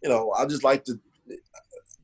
[0.04, 1.00] you know, I just like to.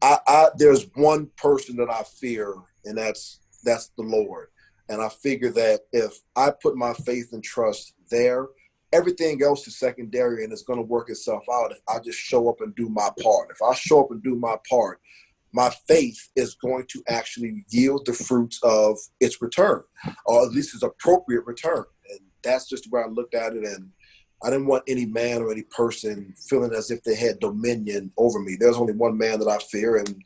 [0.01, 2.55] I, I there's one person that I fear,
[2.85, 4.47] and that's that's the Lord.
[4.87, 8.47] And I figure that if I put my faith and trust there,
[8.93, 12.49] everything else is secondary and it's going to work itself out if I just show
[12.49, 13.49] up and do my part.
[13.51, 14.99] If I show up and do my part,
[15.53, 19.81] my faith is going to actually yield the fruits of its return,
[20.25, 21.85] or at least its appropriate return.
[22.09, 23.63] And that's just where I looked at it.
[23.63, 23.89] And
[24.43, 28.39] I didn't want any man or any person feeling as if they had dominion over
[28.39, 28.57] me.
[28.59, 30.21] There's only one man that I fear, and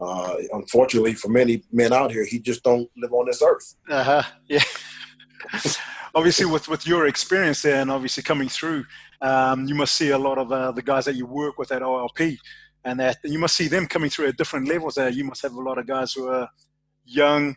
[0.00, 3.76] uh, unfortunately for many men out here, he just don't live on this earth.
[3.88, 4.22] uh-huh.
[4.48, 4.62] Yeah.
[6.14, 8.84] obviously, with, with your experience there and obviously coming through,
[9.20, 11.82] um, you must see a lot of uh, the guys that you work with at
[11.82, 12.36] OLP
[12.84, 15.08] and that you must see them coming through at different levels there.
[15.08, 16.48] You must have a lot of guys who are
[17.04, 17.56] young,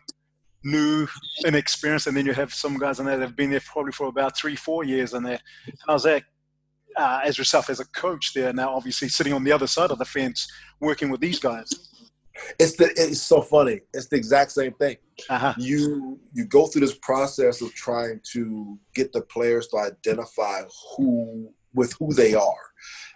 [0.62, 1.06] new,
[1.44, 4.06] inexperienced, and then you have some guys in there that have been there probably for
[4.06, 5.40] about three, four years and there.
[5.86, 6.22] How's that?
[6.96, 9.98] Uh, as yourself as a coach there now obviously sitting on the other side of
[9.98, 11.68] the fence working with these guys
[12.58, 13.80] It's the it's so funny.
[13.94, 14.96] It's the exact same thing.
[15.28, 15.54] uh-huh.
[15.58, 20.62] you you go through this process of trying to get the players to identify
[20.96, 22.66] who with who they are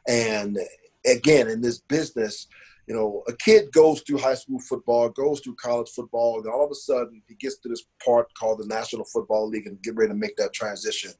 [0.06, 0.58] and
[1.06, 2.46] again in this business
[2.86, 6.64] you know a kid goes through high school football goes through college football and all
[6.64, 9.96] of a sudden he gets to this part called the national football league and get
[9.96, 11.10] ready to make that transition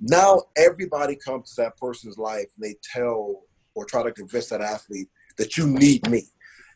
[0.00, 3.42] now everybody comes to that person's life and they tell
[3.74, 6.24] or try to convince that athlete that you need me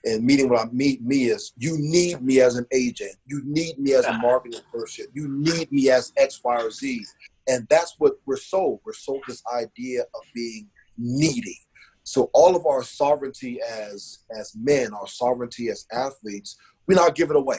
[0.07, 3.79] and meeting what I meet me is you need me as an agent, you need
[3.79, 7.05] me as a marketing person, you need me as X, Y, or Z.
[7.49, 8.81] And that's what we're sold.
[8.85, 11.59] We're sold this idea of being needy.
[12.05, 17.31] So all of our sovereignty as as men, our sovereignty as athletes, we not give
[17.31, 17.59] it away.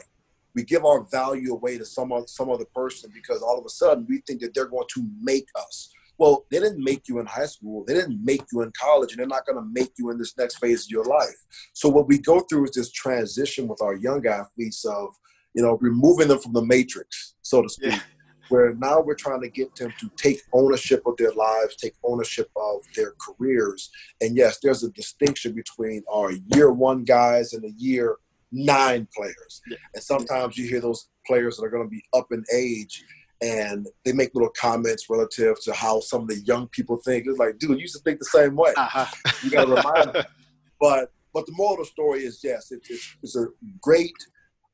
[0.54, 3.68] We give our value away to some other, some other person because all of a
[3.68, 5.90] sudden we think that they're going to make us.
[6.18, 7.84] Well, they didn't make you in high school.
[7.86, 10.36] They didn't make you in college, and they're not going to make you in this
[10.36, 11.36] next phase of your life.
[11.72, 15.14] So what we go through is this transition with our young athletes of,
[15.54, 17.92] you know, removing them from the matrix, so to speak.
[17.92, 18.00] Yeah.
[18.48, 22.50] Where now we're trying to get them to take ownership of their lives, take ownership
[22.56, 23.90] of their careers.
[24.22, 28.16] And yes, there's a distinction between our year one guys and the year
[28.50, 29.60] nine players.
[29.68, 29.76] Yeah.
[29.94, 33.04] And sometimes you hear those players that are going to be up in age
[33.40, 37.26] and they make little comments relative to how some of the young people think.
[37.26, 38.72] It's like, dude, you used to think the same way.
[38.76, 39.06] Uh-huh.
[39.42, 40.24] You got to remind them.
[40.80, 43.46] But but the moral of the story is yes, it, it's, it's a
[43.82, 44.14] great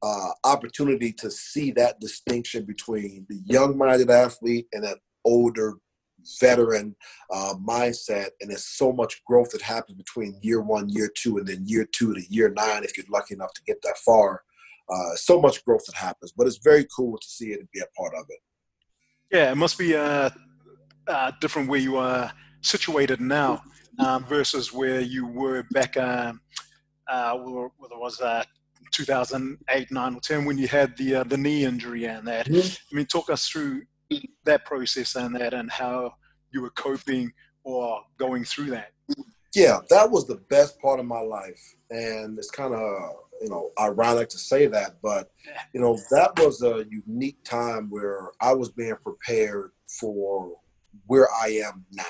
[0.03, 5.79] uh, opportunity to see that distinction between the young-minded athlete and that older
[6.41, 6.95] veteran
[7.31, 11.47] uh, mindset, and there's so much growth that happens between year one, year two, and
[11.47, 14.43] then year two to year nine if you're lucky enough to get that far.
[14.89, 17.81] Uh, so much growth that happens, but it's very cool to see it and be
[17.81, 18.39] a part of it.
[19.35, 20.31] Yeah, it must be uh,
[21.09, 23.63] uh different where you are situated now
[23.99, 25.97] um, versus where you were back.
[25.97, 26.41] Um,
[27.09, 28.45] uh, whether it was uh,
[28.93, 32.47] 2008, 9, or 10 when you had the uh, the knee injury and that.
[32.47, 32.75] Mm-hmm.
[32.93, 33.83] I mean, talk us through
[34.45, 36.15] that process and that and how
[36.53, 37.33] you were coping
[37.65, 38.93] or going through that.
[39.55, 41.61] Yeah, that was the best part of my life.
[41.91, 43.15] And it's kind of,
[43.45, 45.31] you know, ironic to say that, but,
[45.75, 50.57] you know, that was a unique time where I was being prepared for
[51.07, 52.03] where I am now.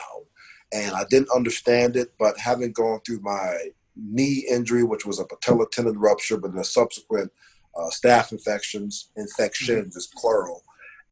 [0.72, 3.56] And I didn't understand it, but having gone through my
[3.96, 7.32] knee injury, which was a patella tendon rupture, but then subsequent
[7.76, 9.98] uh, staph infections, infections mm-hmm.
[9.98, 10.62] is plural,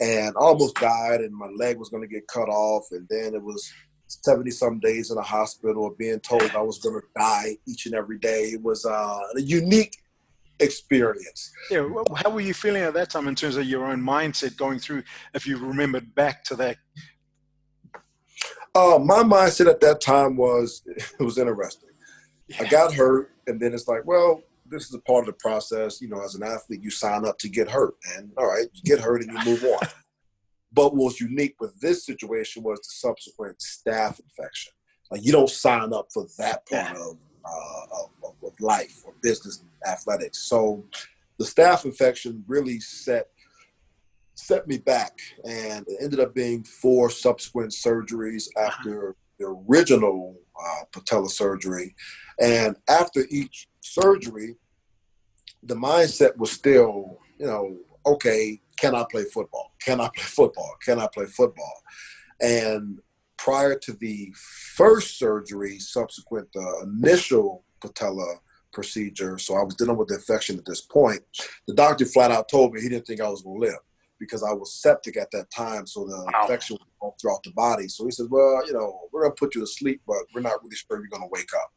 [0.00, 3.42] and almost died, and my leg was going to get cut off, and then it
[3.42, 3.72] was
[4.06, 7.94] 70 some days in a hospital, being told I was going to die each and
[7.94, 8.50] every day.
[8.52, 10.01] It was uh, a unique
[10.62, 11.52] experience.
[11.70, 14.78] Yeah, how were you feeling at that time in terms of your own mindset going
[14.78, 15.02] through?
[15.34, 16.76] If you remembered back to that.
[18.74, 21.90] Uh, my mindset at that time was it was interesting.
[22.48, 22.62] Yeah.
[22.62, 26.00] I got hurt, and then it's like, well, this is a part of the process.
[26.00, 28.82] You know, as an athlete, you sign up to get hurt, and all right, you
[28.84, 29.88] get hurt and you move on.
[30.74, 34.72] But what was unique with this situation was the subsequent staph infection.
[35.10, 39.62] Like you don't sign up for that part of, uh, of, of life or business
[39.86, 40.38] athletics.
[40.38, 40.84] So
[41.38, 43.28] the staph infection really set
[44.34, 50.84] set me back, and it ended up being four subsequent surgeries after the original uh,
[50.90, 51.94] patella surgery.
[52.40, 54.56] And after each surgery,
[55.62, 57.76] the mindset was still, you know,
[58.06, 59.72] okay, can I play football?
[59.80, 60.74] Can I play football?
[60.84, 61.82] Can I play football?
[62.40, 62.98] And
[63.42, 64.32] prior to the
[64.76, 68.36] first surgery, subsequent the initial patella
[68.72, 71.20] procedure, so I was dealing with the infection at this point,
[71.66, 73.80] the doctor flat out told me he didn't think I was going to live
[74.20, 76.42] because I was septic at that time, so the wow.
[76.42, 77.88] infection was all throughout the body.
[77.88, 80.62] So he said, "Well, you know, we're gonna put you to sleep, but we're not
[80.62, 81.72] really sure you're gonna wake up."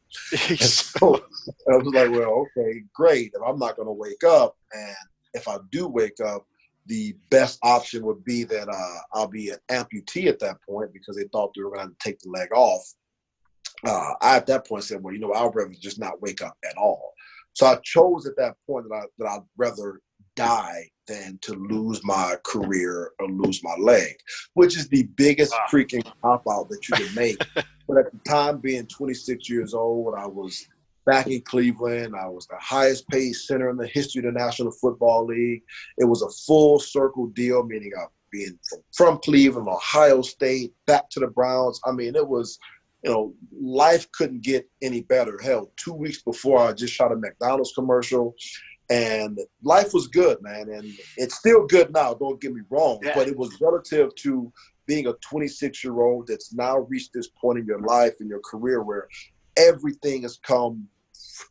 [0.61, 1.25] so
[1.71, 3.31] I was like, "Well, okay, great.
[3.33, 4.95] If I'm not gonna wake up, and
[5.33, 6.45] if I do wake up,
[6.87, 11.15] the best option would be that uh, I'll be an amputee at that point because
[11.15, 12.83] they thought they were going to take the leg off.
[13.85, 16.57] Uh, I at that point said, well, you know, I'd rather just not wake up
[16.63, 17.13] at all.
[17.53, 20.01] So I chose at that point that I that I'd rather
[20.35, 24.15] die than to lose my career or lose my leg,
[24.53, 25.65] which is the biggest wow.
[25.71, 27.37] freaking cop out that you can make.
[27.87, 30.67] but at the time, being 26 years old, I was
[31.05, 32.15] back in Cleveland.
[32.15, 35.63] I was the highest paid center in the history of the National Football League.
[35.97, 41.09] It was a full circle deal, meaning I being from, from Cleveland, Ohio State, back
[41.11, 41.79] to the Browns.
[41.85, 42.59] I mean, it was,
[43.03, 45.39] you know, life couldn't get any better.
[45.41, 48.35] Hell, two weeks before I just shot a McDonald's commercial
[48.89, 50.69] and life was good, man.
[50.69, 52.13] And it's still good now.
[52.13, 53.13] Don't get me wrong, yeah.
[53.15, 54.51] but it was relative to
[54.85, 58.41] being a 26 year old that's now reached this point in your life and your
[58.41, 59.07] career where
[59.57, 60.87] everything has come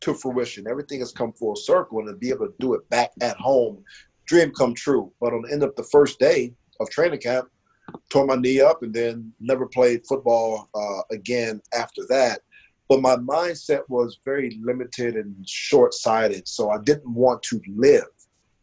[0.01, 0.67] to fruition.
[0.67, 3.83] Everything has come full circle, and to be able to do it back at home,
[4.25, 5.11] dream come true.
[5.19, 7.49] But on the end of the first day of training camp,
[8.09, 12.41] tore my knee up, and then never played football uh, again after that
[12.87, 18.05] but my mindset was very limited and short-sighted so i didn't want to live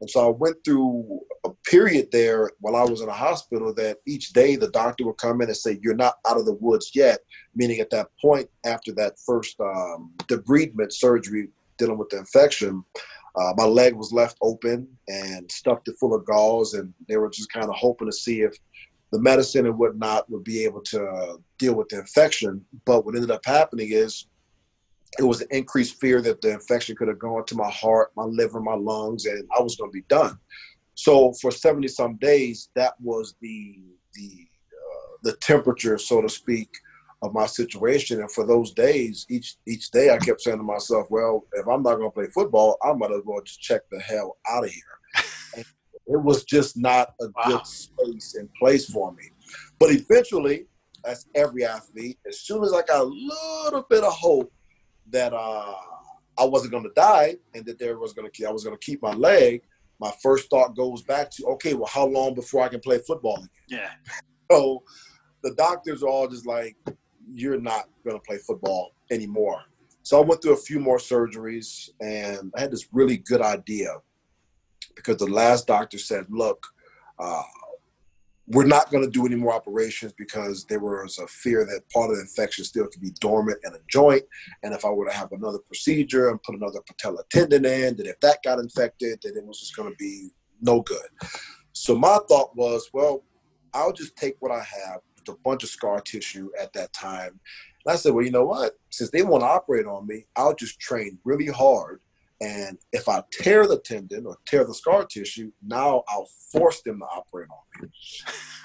[0.02, 3.96] and so i went through a period there while i was in a hospital that
[4.06, 6.90] each day the doctor would come in and say you're not out of the woods
[6.94, 7.20] yet
[7.54, 12.84] meaning at that point after that first um, debridement surgery dealing with the infection
[13.34, 17.30] uh, my leg was left open and stuffed it full of gauze and they were
[17.30, 18.54] just kind of hoping to see if
[19.12, 22.64] the medicine and whatnot would be able to deal with the infection.
[22.86, 24.26] But what ended up happening is
[25.18, 28.24] it was an increased fear that the infection could have gone to my heart, my
[28.24, 30.38] liver, my lungs, and I was going to be done.
[30.94, 33.78] So for 70 some days, that was the
[34.14, 36.68] the uh, the temperature, so to speak,
[37.22, 38.20] of my situation.
[38.20, 41.82] And for those days, each each day, I kept saying to myself, "Well, if I'm
[41.82, 44.70] not going to play football, I might as well just check the hell out of
[44.70, 44.82] here."
[46.06, 47.42] it was just not a wow.
[47.46, 49.24] good space and place for me.
[49.78, 50.66] But eventually,
[51.06, 54.52] as every athlete, as soon as I got a little bit of hope
[55.10, 55.74] that uh,
[56.38, 58.84] I wasn't going to die and that there was going to I was going to
[58.84, 59.62] keep my leg,
[60.00, 63.36] my first thought goes back to okay, well, how long before I can play football
[63.36, 63.48] again?
[63.68, 63.90] Yeah.
[64.50, 64.82] So
[65.42, 66.76] the doctors are all just like,
[67.26, 69.62] you're not going to play football anymore.
[70.02, 73.96] So I went through a few more surgeries and I had this really good idea
[74.94, 76.66] because the last doctor said, look,
[77.18, 77.42] uh,
[78.52, 82.10] we're not going to do any more operations because there was a fear that part
[82.10, 84.22] of the infection still could be dormant in a joint.
[84.62, 88.06] And if I were to have another procedure and put another patella tendon in, that
[88.06, 91.06] if that got infected, then it was just going to be no good.
[91.72, 93.24] So my thought was, well,
[93.72, 97.40] I'll just take what I have, with a bunch of scar tissue at that time.
[97.86, 98.72] And I said, well, you know what?
[98.90, 102.00] Since they want to operate on me, I'll just train really hard
[102.42, 106.98] and if I tear the tendon or tear the scar tissue, now I'll force them
[106.98, 107.88] to operate on me.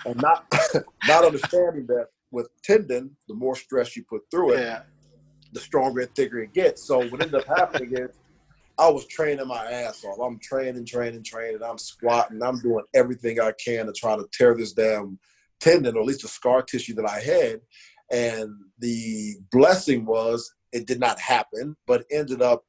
[0.06, 0.52] And not
[1.08, 4.82] not understanding that with tendon, the more stress you put through it, yeah.
[5.52, 6.84] the stronger and thicker it gets.
[6.88, 8.10] So what ended up happening is
[8.80, 10.18] I was training my ass off.
[10.20, 11.62] I'm training, training, training.
[11.64, 12.42] I'm squatting.
[12.42, 15.20] I'm doing everything I can to try to tear this damn
[15.60, 17.62] tendon, or at least the scar tissue that I had.
[18.12, 22.64] And the blessing was it did not happen, but ended up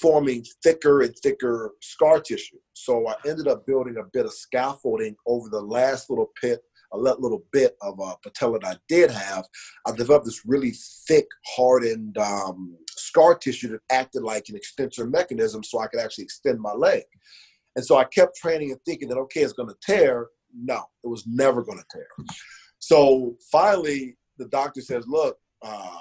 [0.00, 2.58] forming thicker and thicker scar tissue.
[2.74, 6.60] So I ended up building a bit of scaffolding over the last little pit,
[6.92, 9.44] a little bit of uh, patella that I did have.
[9.86, 10.72] I developed this really
[11.06, 11.26] thick,
[11.56, 16.60] hardened um, scar tissue that acted like an extensor mechanism so I could actually extend
[16.60, 17.02] my leg.
[17.76, 20.28] And so I kept training and thinking that, okay, it's going to tear.
[20.54, 22.08] No, it was never going to tear.
[22.78, 25.98] So finally, the doctor says, look, uh,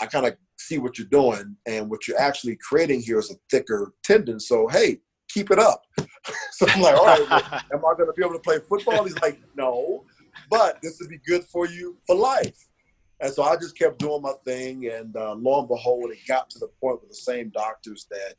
[0.00, 3.34] I kind of see what you're doing, and what you're actually creating here is a
[3.50, 4.40] thicker tendon.
[4.40, 5.82] So hey, keep it up.
[6.52, 9.04] so I'm like, all right, well, am I going to be able to play football?
[9.04, 10.04] He's like, no,
[10.50, 12.56] but this would be good for you for life.
[13.20, 16.48] And so I just kept doing my thing, and uh, lo and behold, it got
[16.50, 18.34] to the point where the same doctors that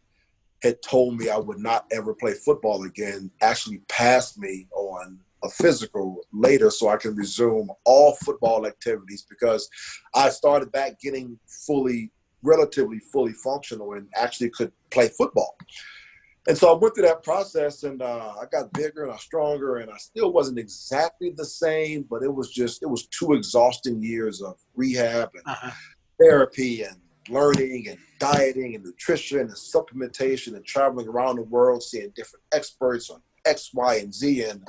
[0.63, 5.49] had told me I would not ever play football again actually passed me on a
[5.49, 9.69] physical later so I can resume all football activities because
[10.13, 12.11] I started back getting fully,
[12.43, 15.55] relatively fully functional and actually could play football.
[16.47, 19.77] And so I went through that process and uh, I got bigger and I stronger
[19.77, 24.01] and I still wasn't exactly the same, but it was just, it was two exhausting
[24.01, 25.71] years of rehab and uh-huh.
[26.19, 26.97] therapy and
[27.29, 33.11] learning and dieting and nutrition and supplementation and traveling around the world, seeing different experts
[33.11, 34.43] on X, Y, and Z.
[34.43, 34.63] And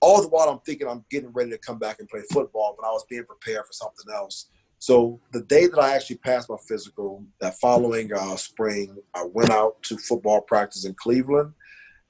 [0.00, 2.86] all the while I'm thinking I'm getting ready to come back and play football, but
[2.86, 4.46] I was being prepared for something else.
[4.78, 9.50] So the day that I actually passed my physical, that following uh, spring, I went
[9.50, 11.52] out to football practice in Cleveland,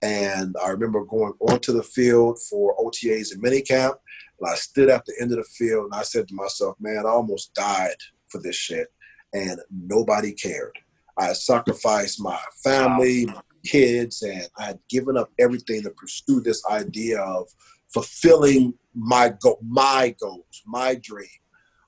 [0.03, 3.97] and I remember going onto the field for OTAs and minicamp,
[4.39, 7.05] and I stood at the end of the field and I said to myself, "Man,
[7.05, 7.97] I almost died
[8.29, 8.87] for this shit,"
[9.35, 10.79] and nobody cared.
[11.19, 16.65] I sacrificed my family, my kids, and I had given up everything to pursue this
[16.67, 17.49] idea of
[17.93, 21.29] fulfilling my go my goals, my dream.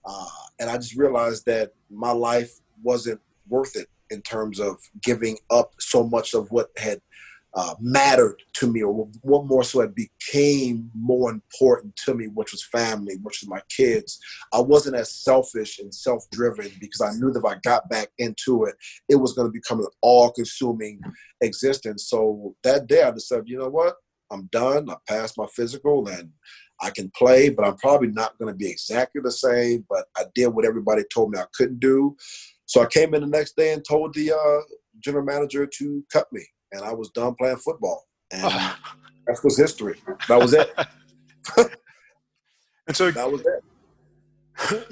[0.04, 0.26] Uh,
[0.58, 5.72] and I just realized that my life wasn't worth it in terms of giving up
[5.78, 7.00] so much of what had
[7.54, 12.50] uh, mattered to me, or what more so it became more important to me, which
[12.50, 14.18] was family, which was my kids.
[14.54, 18.08] I wasn't as selfish and self driven because I knew that if I got back
[18.16, 18.74] into it,
[19.10, 21.02] it was going to become an all consuming
[21.42, 22.08] existence.
[22.08, 23.96] So that day I decided, you know what?
[24.32, 24.90] I'm done.
[24.90, 26.30] I passed my physical and
[26.80, 29.86] I can play, but I'm probably not going to be exactly the same.
[29.88, 32.16] But I did what everybody told me I couldn't do.
[32.66, 34.60] So I came in the next day and told the uh,
[35.00, 36.42] general manager to cut me,
[36.72, 38.06] and I was done playing football.
[38.32, 38.42] And
[39.26, 40.00] that was history.
[40.28, 40.72] That was it.
[42.86, 44.84] and so that was it.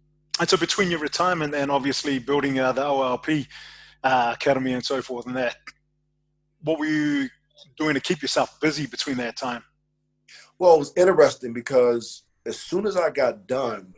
[0.40, 3.46] and so between your retirement and obviously building uh, the OLP
[4.02, 5.56] uh, academy and so forth, and that,
[6.62, 7.28] what were you
[7.76, 9.62] doing to keep yourself busy between that time?
[10.58, 13.94] Well, it was interesting because as soon as I got done,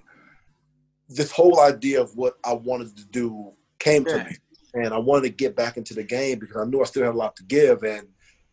[1.09, 4.18] this whole idea of what I wanted to do came yeah.
[4.18, 4.37] to me.
[4.74, 7.14] And I wanted to get back into the game because I knew I still had
[7.14, 7.83] a lot to give.
[7.83, 8.09] And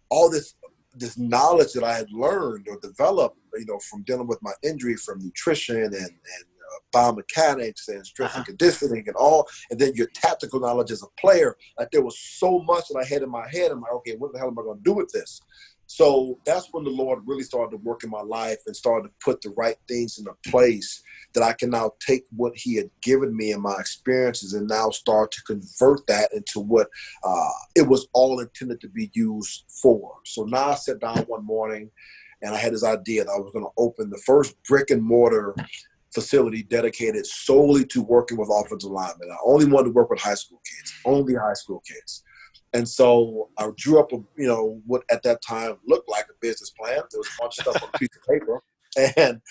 [0.09, 0.55] all this
[0.95, 4.95] this knowledge that I had learned or developed, you know, from dealing with my injury,
[4.95, 6.45] from nutrition and, and
[6.93, 8.39] biomechanics and strength uh-huh.
[8.39, 11.55] and conditioning and all, and then your tactical knowledge as a player.
[11.77, 13.71] Like there was so much that I had in my head.
[13.71, 15.39] I'm like, okay, what the hell am I going to do with this?
[15.87, 19.13] So that's when the Lord really started to work in my life and started to
[19.23, 23.35] put the right things into place that I can now take what He had given
[23.35, 26.87] me and my experiences and now start to convert that into what
[27.23, 30.15] uh, it was all intended to be used for.
[30.25, 31.91] So now I sat down one morning
[32.41, 35.01] and I had this idea that I was going to open the first brick and
[35.01, 35.55] mortar
[36.13, 39.31] facility dedicated solely to working with offensive linemen.
[39.31, 42.23] I only wanted to work with high school kids, only high school kids.
[42.73, 46.33] And so I drew up, a, you know, what at that time looked like a
[46.41, 47.01] business plan.
[47.11, 48.63] There was a bunch of stuff on a piece of paper,
[49.17, 49.41] and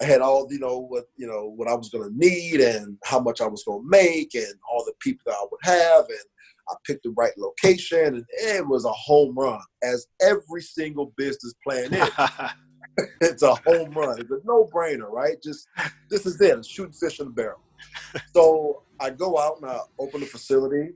[0.00, 2.96] I had all, you know, what you know what I was going to need and
[3.04, 6.04] how much I was going to make and all the people that I would have,
[6.08, 6.24] and
[6.70, 8.24] I picked the right location, and
[8.56, 12.08] it was a home run, as every single business plan is.
[13.20, 14.20] it's a home run.
[14.20, 15.42] It's a no-brainer, right?
[15.42, 15.68] Just
[16.08, 16.64] this is it.
[16.66, 17.60] shooting fish in the barrel.
[18.34, 20.90] So I go out and I open the facility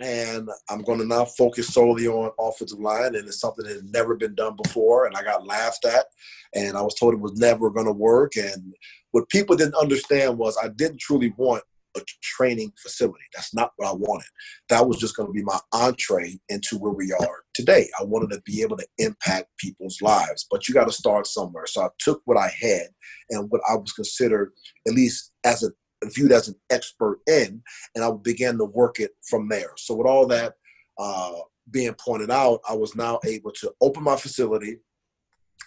[0.00, 3.92] and I'm going to now focus solely on offensive line, and it's something that had
[3.92, 6.06] never been done before, and I got laughed at,
[6.54, 8.36] and I was told it was never going to work.
[8.36, 8.74] And
[9.10, 11.64] what people didn't understand was I didn't truly want
[11.98, 13.24] a training facility.
[13.34, 14.28] That's not what I wanted.
[14.68, 17.88] That was just going to be my entree into where we are today.
[18.00, 21.66] I wanted to be able to impact people's lives, but you got to start somewhere.
[21.66, 22.88] So I took what I had
[23.30, 24.52] and what I was considered,
[24.86, 25.70] at least as a
[26.04, 27.62] viewed as an expert in,
[27.94, 29.72] and I began to work it from there.
[29.76, 30.54] So with all that
[30.98, 31.32] uh,
[31.70, 34.78] being pointed out, I was now able to open my facility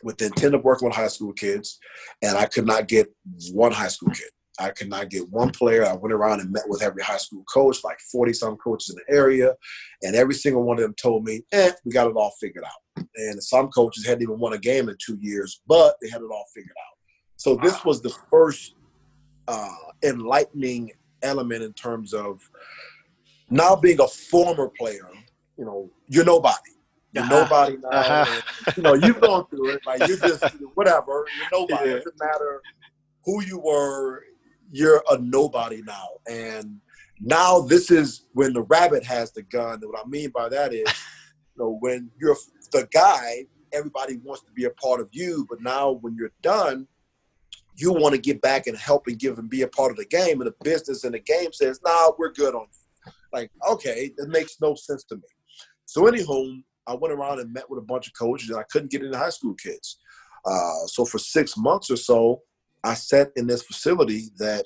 [0.04, 1.80] with the intent of working with high school kids,
[2.22, 3.14] and I could not get
[3.52, 4.30] one high school kid.
[4.60, 5.86] I could not get one player.
[5.86, 8.96] I went around and met with every high school coach, like 40 some coaches in
[8.96, 9.54] the area,
[10.04, 13.06] and every single one of them told me, eh, we got it all figured out.
[13.16, 16.30] And some coaches hadn't even won a game in two years, but they had it
[16.32, 16.98] all figured out.
[17.38, 18.76] So this was the first
[19.48, 19.70] uh,
[20.04, 20.92] enlightening
[21.24, 22.42] element in terms of
[23.50, 25.10] now being a former player.
[25.58, 26.72] You know, you're nobody.
[27.14, 27.44] You're uh-huh.
[27.44, 27.90] nobody now.
[27.90, 28.72] Uh-huh.
[28.78, 29.82] you know, you've gone through it.
[29.86, 30.44] Like you just
[30.76, 31.26] whatever.
[31.38, 31.90] You're nobody.
[31.90, 31.96] Yeah.
[31.98, 32.62] It doesn't matter
[33.26, 34.24] who you were.
[34.72, 36.08] You're a nobody now.
[36.30, 36.80] And
[37.20, 39.80] now this is when the rabbit has the gun.
[39.82, 40.88] And what I mean by that is,
[41.56, 42.38] you know, when you're
[42.72, 45.46] the guy, everybody wants to be a part of you.
[45.50, 46.88] But now when you're done,
[47.76, 50.06] you want to get back and help and give and be a part of the
[50.06, 53.12] game, and the business and the game says, "Nah, we're good on." You.
[53.34, 55.22] Like, okay, it makes no sense to me.
[55.86, 58.92] So, anywho, I went around and met with a bunch of coaches, and I couldn't
[58.92, 60.00] get into high school kids.
[60.46, 62.42] Uh, so, for six months or so,
[62.84, 64.66] I sat in this facility that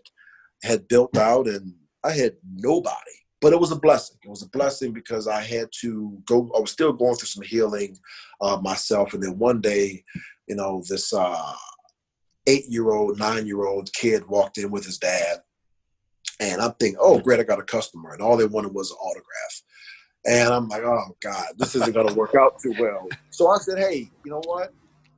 [0.64, 2.96] had built out, and I had nobody.
[3.42, 4.18] But it was a blessing.
[4.24, 6.52] It was a blessing because I had to go.
[6.56, 7.98] I was still going through some healing
[8.42, 10.04] uh, myself, and then one day,
[10.48, 11.14] you know, this.
[11.14, 11.54] Uh,
[12.48, 15.40] eight year old, nine year old kid walked in with his dad.
[16.40, 18.14] And I'm thinking, oh, great, I got a customer.
[18.14, 19.62] And all they wanted was an autograph.
[20.26, 23.08] And I'm like, oh, God, this isn't going to work out too well.
[23.30, 24.74] So I said, hey, you know what?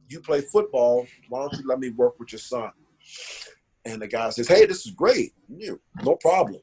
[0.09, 1.07] You play football.
[1.29, 2.71] Why don't you let me work with your son?
[3.86, 5.34] And the guy says, hey, this is great.
[5.49, 6.62] No problem.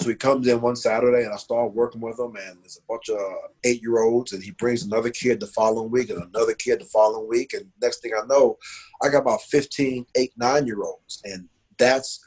[0.00, 2.86] So he comes in one Saturday and I start working with him and there's a
[2.86, 3.18] bunch of
[3.64, 6.84] eight year olds and he brings another kid the following week and another kid the
[6.84, 7.54] following week.
[7.54, 8.58] And next thing I know,
[9.02, 11.22] I got about 15, eight, nine year olds.
[11.24, 12.22] And that's,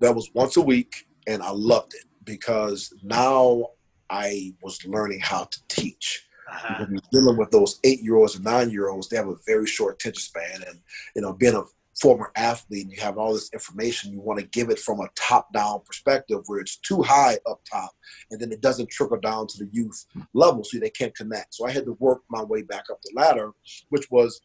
[0.00, 3.68] that was once a week and I loved it because now
[4.10, 6.26] I was learning how to teach.
[6.50, 6.74] Uh-huh.
[6.78, 9.36] Because you're dealing with those eight year olds and nine year olds, they have a
[9.46, 10.68] very short attention span.
[10.68, 10.80] And,
[11.14, 11.62] you know, being a
[12.00, 15.08] former athlete and you have all this information, you want to give it from a
[15.14, 17.90] top down perspective where it's too high up top
[18.30, 21.54] and then it doesn't trickle down to the youth level so they can't connect.
[21.54, 23.52] So I had to work my way back up the ladder,
[23.90, 24.40] which was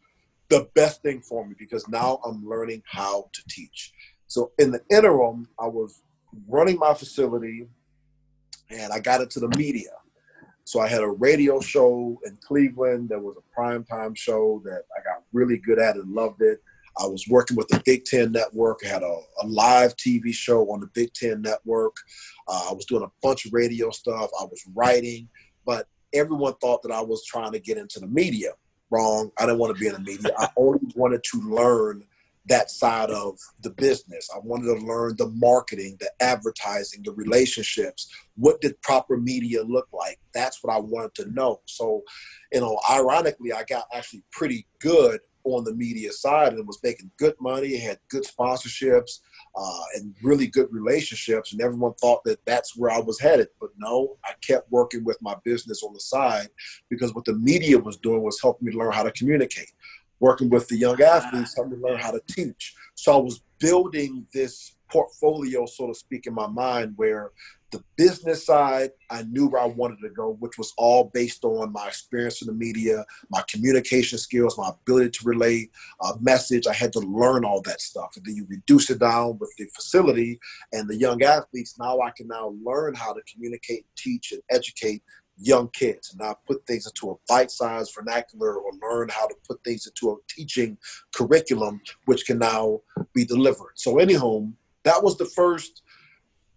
[0.50, 3.94] the best thing for me because now I'm learning how to teach.
[4.28, 6.02] So in the interim, I was
[6.48, 7.68] running my facility
[8.70, 9.90] and I got into the media.
[10.66, 14.84] So I had a radio show in Cleveland that was a prime time show that
[14.96, 16.62] I got really good at and loved it.
[17.00, 18.80] I was working with the Big Ten Network.
[18.86, 21.96] I had a, a live TV show on the Big Ten Network.
[22.48, 24.30] Uh, I was doing a bunch of radio stuff.
[24.40, 25.30] I was writing,
[25.66, 28.52] but everyone thought that I was trying to get into the media.
[28.92, 29.32] Wrong.
[29.38, 30.32] I didn't want to be in the media.
[30.38, 32.04] I only wanted to learn
[32.48, 34.28] that side of the business.
[34.34, 38.12] I wanted to learn the marketing, the advertising, the relationships.
[38.36, 40.20] What did proper media look like?
[40.34, 41.62] That's what I wanted to know.
[41.66, 42.02] So,
[42.52, 45.20] you know, ironically, I got actually pretty good
[45.56, 49.20] on the media side and was making good money, had good sponsorships,
[49.56, 51.52] uh, and really good relationships.
[51.52, 53.48] And everyone thought that that's where I was headed.
[53.60, 56.50] But no, I kept working with my business on the side
[56.90, 59.72] because what the media was doing was helping me learn how to communicate.
[60.20, 62.76] Working with the young athletes, helping me learn how to teach.
[62.96, 67.32] So I was building this portfolio, so to speak, in my mind where
[67.72, 71.72] the business side, I knew where I wanted to go, which was all based on
[71.72, 75.70] my experience in the media, my communication skills, my ability to relay
[76.02, 76.68] a message.
[76.68, 78.14] I had to learn all that stuff.
[78.16, 80.40] And then you reduce it down with the facility
[80.74, 81.78] and the young athletes.
[81.80, 85.04] Now I can now learn how to communicate, teach, and educate
[85.38, 86.14] young kids.
[86.14, 90.12] And I put things into a bite-sized vernacular or learn how to put things into
[90.12, 90.78] a teaching
[91.14, 92.82] curriculum, which can now
[93.14, 93.74] be delivered.
[93.76, 94.48] So, anyhow,
[94.84, 95.84] that was the first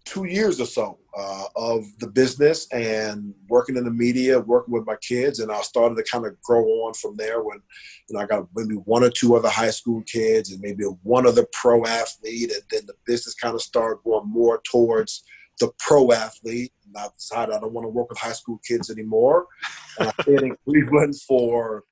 [0.05, 4.85] two years or so uh, of the business and working in the media, working with
[4.85, 7.43] my kids, and I started to kind of grow on from there.
[7.43, 7.59] When
[8.09, 11.27] you know, I got maybe one or two other high school kids, and maybe one
[11.27, 15.23] other pro athlete, and then the business kind of started going more towards
[15.59, 16.73] the pro athlete.
[16.85, 19.45] And I decided I don't want to work with high school kids anymore.
[19.99, 21.83] And I stayed in Cleveland for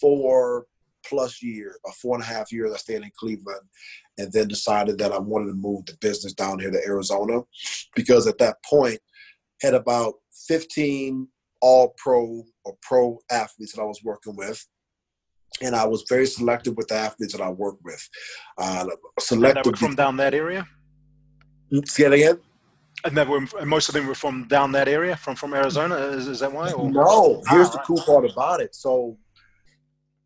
[0.00, 0.66] four
[1.08, 2.72] plus years, about four and a half years.
[2.72, 3.60] I stayed in Cleveland,
[4.18, 7.40] and then decided that I wanted to move the business down here to Arizona
[7.94, 9.00] because at that point
[9.60, 10.14] had about
[10.48, 11.28] 15
[11.60, 14.64] all pro or pro athletes that I was working with.
[15.62, 18.08] And I was very selective with the athletes that I worked with.
[18.58, 18.86] Uh,
[19.20, 20.66] selective from down that area.
[21.86, 22.40] Say it again.
[23.04, 25.94] And that were, most of them were from down that area, from from Arizona.
[25.96, 26.72] Is, is that why?
[26.72, 26.90] Or?
[26.90, 27.42] No.
[27.48, 28.74] Here's the cool part about it.
[28.74, 29.16] So,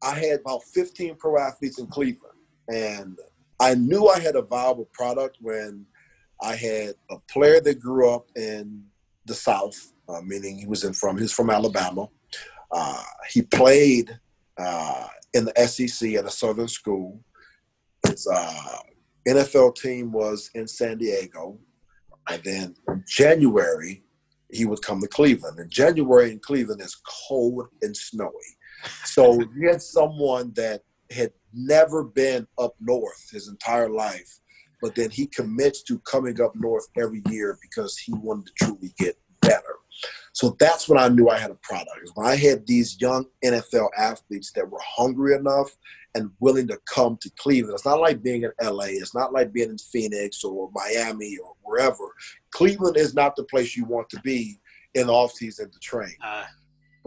[0.02, 2.38] I had about 15 pro athletes in Cleveland,
[2.68, 3.18] and
[3.60, 5.86] I knew I had a viable product when
[6.40, 8.84] I had a player that grew up in
[9.26, 12.08] the South, uh, meaning he was in from he's from Alabama.
[12.70, 14.16] Uh, he played
[14.58, 17.20] uh, in the SEC at a Southern school.
[18.06, 18.78] His uh,
[19.26, 21.58] NFL team was in San Diego,
[22.28, 24.02] and then in January
[24.50, 25.58] he would come to Cleveland.
[25.58, 28.30] And January in Cleveland is cold and snowy,
[29.04, 34.40] so you had someone that had never been up north his entire life,
[34.82, 38.92] but then he commits to coming up north every year because he wanted to truly
[38.98, 39.76] get better.
[40.32, 42.10] So that's when I knew I had a product.
[42.14, 45.76] When I had these young NFL athletes that were hungry enough
[46.14, 47.74] and willing to come to Cleveland.
[47.74, 48.86] It's not like being in LA.
[48.86, 52.14] It's not like being in Phoenix or Miami or wherever.
[52.50, 54.60] Cleveland is not the place you want to be
[54.94, 56.14] in the offseason to train.
[56.24, 56.44] Uh,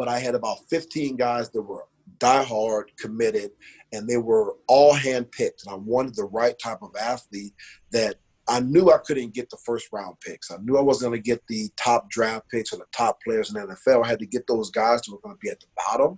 [0.02, 1.86] but I had about 15 guys that were
[2.18, 3.52] diehard, committed,
[3.94, 5.64] and they were all handpicked.
[5.64, 7.54] And I wanted the right type of athlete
[7.92, 8.16] that
[8.48, 10.50] I knew I couldn't get the first round picks.
[10.50, 13.54] I knew I wasn't going to get the top draft picks or the top players
[13.54, 14.04] in the NFL.
[14.04, 16.18] I had to get those guys who were going to be at the bottom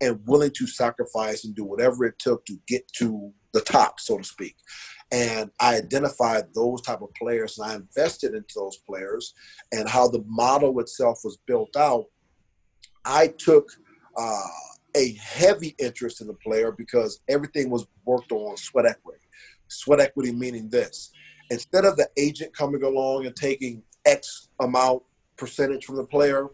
[0.00, 4.16] and willing to sacrifice and do whatever it took to get to the top, so
[4.16, 4.56] to speak.
[5.12, 9.34] And I identified those type of players and I invested into those players
[9.70, 12.06] and how the model itself was built out.
[13.04, 13.70] I took
[14.16, 14.46] uh,
[14.96, 19.20] a heavy interest in the player because everything was worked on sweat equity.
[19.68, 21.12] Sweat equity meaning this
[21.50, 25.02] instead of the agent coming along and taking X amount
[25.36, 26.48] percentage from the player,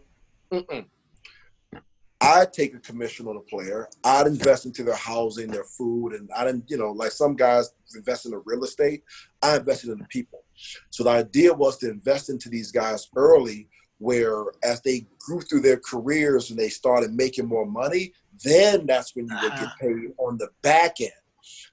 [2.21, 3.87] I'd take a commission on the player.
[4.03, 7.71] I'd invest into their housing, their food, and I didn't, you know, like some guys
[7.95, 9.03] invest in the real estate.
[9.41, 10.43] I invested in the people.
[10.89, 13.69] So the idea was to invest into these guys early,
[13.99, 19.15] where as they grew through their careers and they started making more money, then that's
[19.15, 19.75] when you would get uh-huh.
[19.79, 21.11] paid on the back end.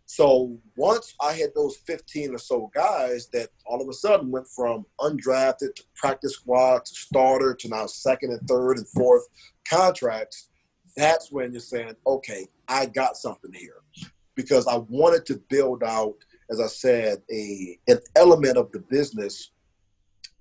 [0.04, 4.46] So once I had those 15 or so guys that all of a sudden went
[4.46, 9.26] from undrafted to practice squad to starter to now second and third and fourth
[9.66, 10.50] contracts,
[10.96, 13.80] that's when you're saying, okay, I got something here.
[14.34, 16.16] Because I wanted to build out,
[16.50, 19.50] as I said, a an element of the business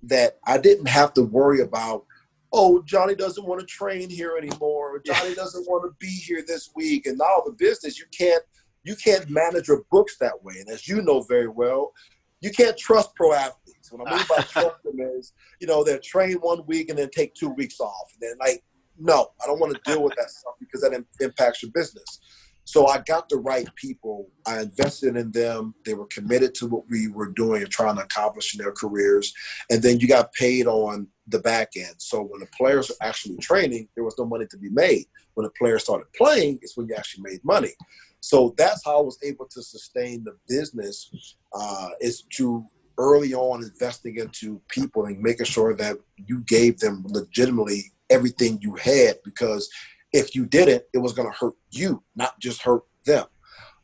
[0.04, 2.04] that I didn't have to worry about
[2.52, 5.00] oh, Johnny doesn't want to train here anymore.
[5.04, 7.06] Johnny doesn't want to be here this week.
[7.06, 8.42] And now the business, you can't
[8.84, 10.54] you can't manage your books that way.
[10.58, 11.92] And as you know very well,
[12.40, 13.92] you can't trust pro athletes.
[13.92, 17.08] What I mean by trust them is, you know, they'll train one week and then
[17.10, 18.12] take two weeks off.
[18.12, 18.64] And then like,
[18.98, 22.20] no, I don't want to deal with that stuff because that impacts your business.
[22.64, 24.28] So I got the right people.
[24.46, 25.74] I invested in them.
[25.84, 29.32] They were committed to what we were doing and trying to accomplish in their careers.
[29.70, 31.94] And then you got paid on the back end.
[31.98, 35.06] So when the players are actually training, there was no money to be made.
[35.34, 37.72] When the players started playing, it's when you actually made money.
[38.20, 41.10] So that's how I was able to sustain the business
[41.52, 42.64] uh, is to
[42.98, 48.74] early on investing into people and making sure that you gave them legitimately everything you
[48.76, 49.68] had because
[50.12, 53.26] if you didn't, it was going to hurt you, not just hurt them.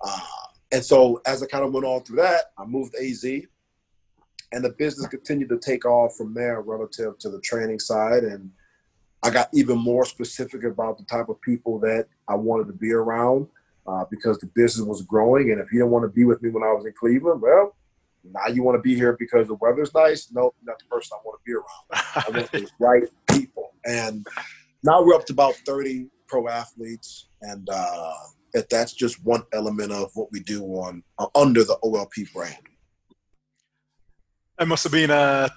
[0.00, 0.20] Uh,
[0.70, 3.24] and so as I kind of went on through that, I moved to AZ,
[4.52, 8.24] and the business continued to take off from there relative to the training side.
[8.24, 8.50] And
[9.22, 12.92] I got even more specific about the type of people that I wanted to be
[12.92, 13.48] around
[13.86, 15.50] uh, because the business was growing.
[15.50, 17.74] And if you didn't want to be with me when I was in Cleveland, well,
[18.24, 20.30] now you want to be here because the weather's nice.
[20.32, 22.24] No, not the person I want to be around.
[22.26, 23.72] I want the right people.
[23.86, 24.26] And
[24.82, 28.12] now we're up to about 30 pro athletes, and uh,
[28.70, 32.56] that's just one element of what we do on uh, under the OLP brand.
[34.60, 35.50] It must have been a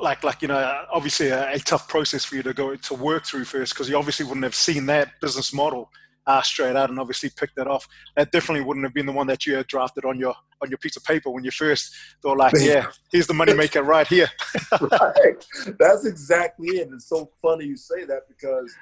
[0.00, 3.24] like like you know obviously a, a, tough process for you to go to work
[3.24, 5.90] through first because you obviously wouldn't have seen that business model
[6.28, 7.88] uh, straight out and obviously picked that off.
[8.16, 10.78] That definitely wouldn't have been the one that you had drafted on your on your
[10.78, 14.28] piece of paper when you first thought like, yeah, here's the money maker right here.
[14.80, 15.46] right.
[15.78, 16.88] That's exactly it.
[16.92, 18.74] It's so funny you say that because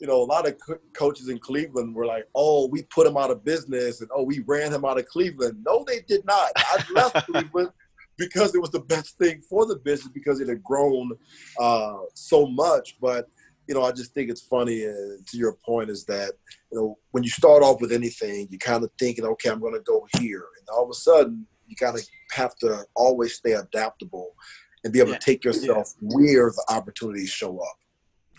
[0.00, 3.16] you know a lot of co- coaches in Cleveland were like, oh, we put him
[3.16, 5.62] out of business and oh, we ran him out of Cleveland.
[5.64, 6.50] No, they did not.
[6.56, 7.70] I left Cleveland
[8.16, 11.12] because it was the best thing for the business because it had grown
[11.58, 12.96] uh, so much.
[13.00, 13.28] But
[13.68, 14.86] you know, I just think it's funny.
[14.86, 16.32] Uh, to your point, is that
[16.72, 19.74] you know when you start off with anything, you're kind of thinking, okay, I'm going
[19.74, 23.52] to go here, and all of a sudden, you kind of have to always stay
[23.52, 24.34] adaptable
[24.82, 25.18] and be able yeah.
[25.18, 26.08] to take yourself yeah.
[26.14, 27.76] where the opportunities show up.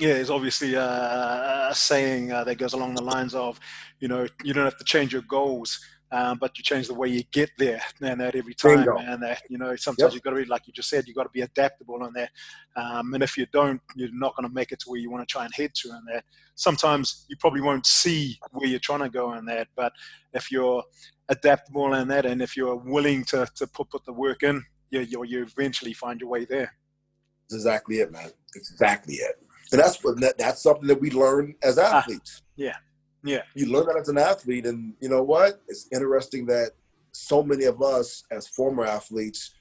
[0.01, 3.59] Yeah, there's obviously a, a saying uh, that goes along the lines of,
[3.99, 5.79] you know, you don't have to change your goals
[6.11, 8.97] um, but you change the way you get there and that every time Bingo.
[8.97, 10.13] and that you know sometimes yep.
[10.13, 12.29] you've got to be like you just said you've got to be adaptable on that
[12.75, 15.27] um, and if you don't you're not going to make it to where you want
[15.27, 16.23] to try and head to and that
[16.55, 19.93] sometimes you probably won't see where you're trying to go on that but
[20.33, 20.83] if you're
[21.29, 25.01] adaptable in that and if you're willing to, to put, put the work in you,
[25.01, 26.73] you, you eventually find your way there
[27.49, 29.35] that's exactly it man exactly it
[29.71, 32.75] and that's what that's something that we learn as ah, athletes ah, yeah
[33.23, 33.41] yeah.
[33.55, 34.65] You learn that as an athlete.
[34.65, 35.61] And you know what?
[35.67, 36.71] It's interesting that
[37.11, 39.53] so many of us as former athletes,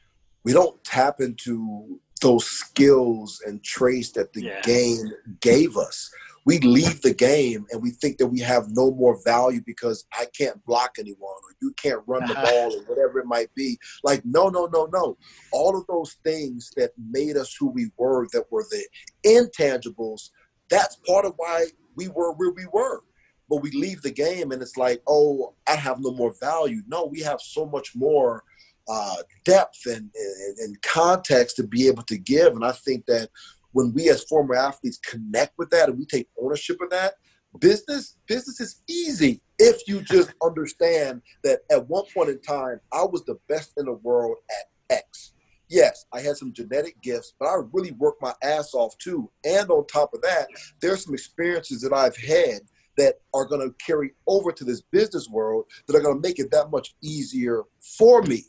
[0.44, 4.60] we don't tap into those skills and traits that the yeah.
[4.62, 6.10] game gave us.
[6.46, 10.26] We leave the game and we think that we have no more value because I
[10.36, 13.78] can't block anyone or you can't run the ball or whatever it might be.
[14.02, 15.18] Like, no, no, no, no.
[15.52, 18.86] All of those things that made us who we were, that were the
[19.26, 20.30] intangibles,
[20.70, 21.66] that's part of why
[21.96, 23.02] we were where we were
[23.50, 26.82] but we leave the game and it's like, oh, I have no more value.
[26.86, 28.44] No, we have so much more
[28.88, 32.54] uh, depth and, and, and context to be able to give.
[32.54, 33.28] And I think that
[33.72, 37.14] when we as former athletes connect with that and we take ownership of that,
[37.58, 43.02] business business is easy if you just understand that at one point in time I
[43.02, 45.32] was the best in the world at X.
[45.68, 49.30] Yes, I had some genetic gifts, but I really worked my ass off too.
[49.44, 50.48] And on top of that,
[50.80, 52.62] there's some experiences that I've had
[52.96, 56.38] that are going to carry over to this business world that are going to make
[56.38, 57.62] it that much easier
[57.98, 58.44] for me.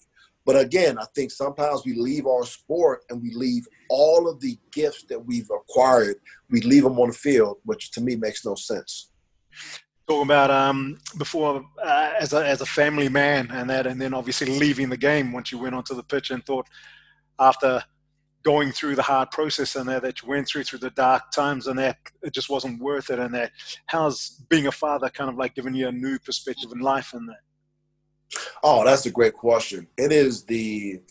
[0.45, 4.57] But again, I think sometimes we leave our sport and we leave all of the
[4.71, 6.15] gifts that we've acquired,
[6.49, 9.11] we leave them on the field, which to me makes no sense.
[10.07, 14.13] Talking about um, before uh, as, a, as a family man and that, and then
[14.13, 16.67] obviously leaving the game once you went onto the pitch and thought
[17.39, 17.83] after
[18.43, 21.67] going through the hard process and that, that you went through through the dark times
[21.67, 23.51] and that it just wasn't worth it and that
[23.85, 27.29] how's being a father kind of like giving you a new perspective in life and
[27.29, 27.41] that
[28.63, 29.87] oh that's a great question.
[29.97, 31.01] It is the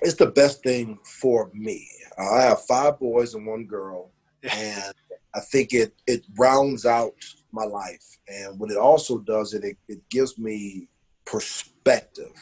[0.00, 1.88] it's the best thing for me.
[2.18, 4.10] I have five boys and one girl
[4.52, 4.92] and
[5.34, 7.14] i think it it rounds out
[7.52, 8.18] my life.
[8.28, 10.88] And what it also does it it, it gives me
[11.24, 12.32] perspective.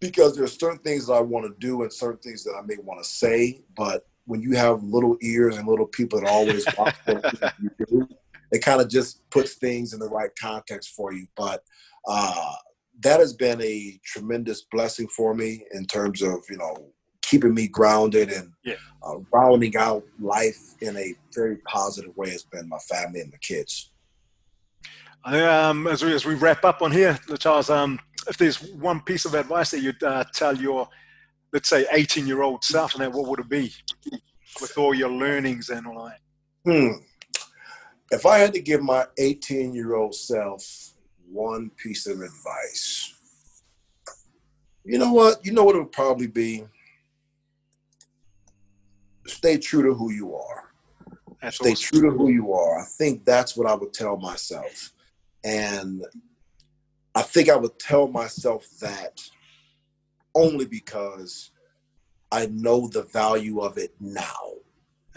[0.00, 2.62] Because there are certain things that I want to do and certain things that I
[2.66, 6.66] may want to say, but when you have little ears and little people that always
[6.78, 8.08] watch what you do,
[8.52, 11.26] it kind of just puts things in the right context for you.
[11.36, 11.64] But
[12.06, 12.54] uh,
[13.00, 16.92] that has been a tremendous blessing for me in terms of you know
[17.22, 18.74] keeping me grounded and yeah.
[19.02, 22.30] uh, rounding out life in a very positive way.
[22.30, 23.90] Has been my family and the kids.
[25.24, 27.98] Um, as, we, as we wrap up on here, Charles, um,
[28.28, 30.86] if there's one piece of advice that you'd uh, tell your,
[31.52, 33.72] let's say, 18 year old self, and then what would it be
[34.60, 36.20] with all your learnings and all that?
[36.70, 36.98] Hmm.
[38.10, 40.93] If I had to give my 18 year old self
[41.34, 43.12] one piece of advice,
[44.84, 45.44] you know what?
[45.44, 46.64] You know what it would probably be?
[49.26, 50.70] Stay true to who you are.
[51.42, 52.80] That's Stay true to who you are.
[52.80, 54.92] I think that's what I would tell myself.
[55.42, 56.04] And
[57.14, 59.20] I think I would tell myself that
[60.34, 61.50] only because
[62.30, 64.52] I know the value of it now.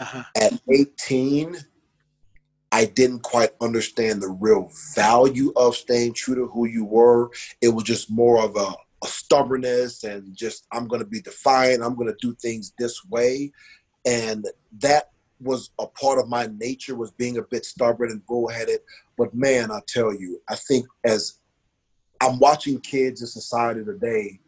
[0.00, 0.22] Uh-huh.
[0.40, 1.56] At 18,
[2.70, 7.30] I didn't quite understand the real value of staying true to who you were.
[7.60, 11.82] It was just more of a, a stubbornness and just, I'm going to be defiant.
[11.82, 13.52] I'm going to do things this way.
[14.04, 14.46] And
[14.80, 15.10] that
[15.40, 18.80] was a part of my nature was being a bit stubborn and bullheaded.
[19.16, 21.38] But man, I tell you, I think as
[22.20, 24.40] I'm watching kids in society today,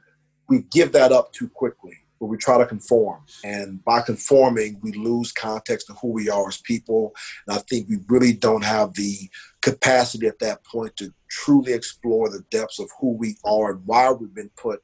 [0.49, 3.23] we give that up too quickly, but we try to conform.
[3.43, 7.14] And by conforming, we lose context of who we are as people.
[7.47, 9.31] And I think we really don't have the
[9.62, 14.11] capacity at that point to truly explore the depths of who we are and why
[14.11, 14.81] we've been put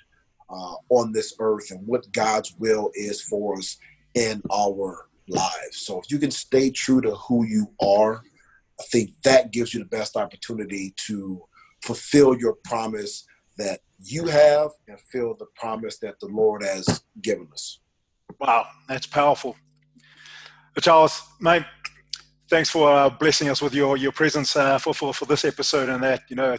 [0.48, 3.76] uh, on this earth and what God's will is for us
[4.14, 5.76] in our lives.
[5.76, 8.22] So if you can stay true to who you are,
[8.80, 11.42] I think that gives you the best opportunity to
[11.82, 13.26] fulfill your promise
[13.58, 17.80] that you have and fill the promise that the Lord has given us.
[18.38, 19.56] Wow, that's powerful.
[20.80, 21.64] Charles, mate,
[22.50, 25.88] thanks for uh, blessing us with your your presence uh, for, for for this episode
[25.88, 26.56] and that you know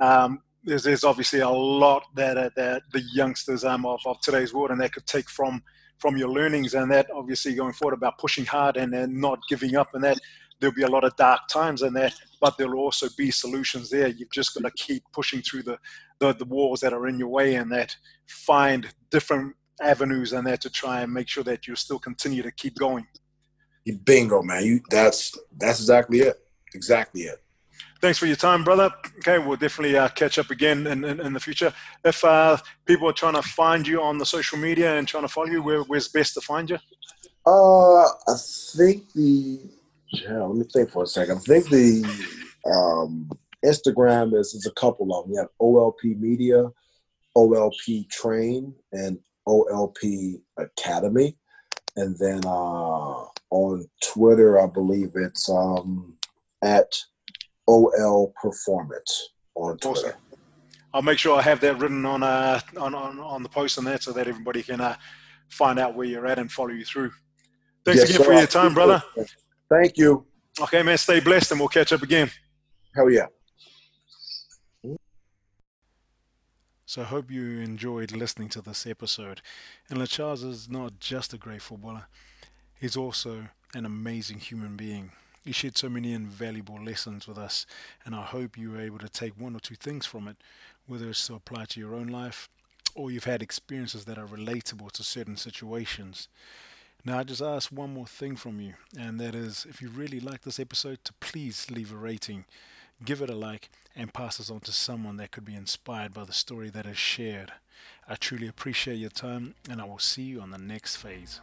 [0.00, 4.52] um, there's, there's obviously a lot that uh, that the youngsters um, of, of today's
[4.52, 5.62] world and they could take from
[5.98, 9.76] from your learnings and that obviously going forward about pushing hard and, and not giving
[9.76, 10.18] up and that
[10.64, 14.08] there'll be a lot of dark times in that but there'll also be solutions there
[14.08, 15.78] you've just got to keep pushing through the,
[16.20, 17.94] the the walls that are in your way and that
[18.26, 22.50] find different avenues and that to try and make sure that you still continue to
[22.52, 23.06] keep going
[23.84, 26.36] You bingo man you that's that's exactly it
[26.74, 27.40] exactly it
[28.00, 28.90] thanks for your time, brother.
[29.18, 31.72] Okay, we'll definitely uh, catch up again in, in, in the future.
[32.04, 35.28] If uh, people are trying to find you on the social media and trying to
[35.28, 36.78] follow you, where, where's best to find you?
[37.46, 38.36] Uh, I
[38.76, 39.60] think the
[40.22, 41.38] yeah, let me think for a second.
[41.38, 42.04] I think the
[42.72, 43.30] um,
[43.64, 45.34] Instagram is is a couple of them.
[45.34, 46.68] You have OLP Media,
[47.36, 51.36] OLP Train, and OLP Academy,
[51.96, 56.16] and then uh, on Twitter, I believe it's um,
[56.62, 56.92] at
[57.66, 60.08] OL Performance on Twitter.
[60.08, 60.20] Awesome.
[60.92, 63.84] I'll make sure I have that written on uh, on, on, on the post on
[63.84, 64.96] that so that everybody can uh,
[65.48, 67.10] find out where you're at and follow you through.
[67.84, 68.24] Thanks yes, again sir.
[68.24, 69.02] for your time, brother.
[69.68, 70.26] Thank you.
[70.60, 70.98] Okay, man.
[70.98, 72.30] Stay blessed, and we'll catch up again.
[72.94, 73.26] Hell yeah.
[76.86, 79.40] So I hope you enjoyed listening to this episode.
[79.90, 82.06] And LeCharles is not just a great footballer;
[82.78, 85.10] he's also an amazing human being.
[85.44, 87.66] He shared so many invaluable lessons with us,
[88.04, 90.36] and I hope you were able to take one or two things from it,
[90.86, 92.48] whether it's to apply to your own life
[92.94, 96.28] or you've had experiences that are relatable to certain situations.
[97.06, 100.20] Now, I just ask one more thing from you, and that is if you really
[100.20, 102.46] like this episode, to please leave a rating,
[103.04, 106.24] give it a like, and pass this on to someone that could be inspired by
[106.24, 107.52] the story that is shared.
[108.08, 111.40] I truly appreciate your time, and I will see you on the next phase.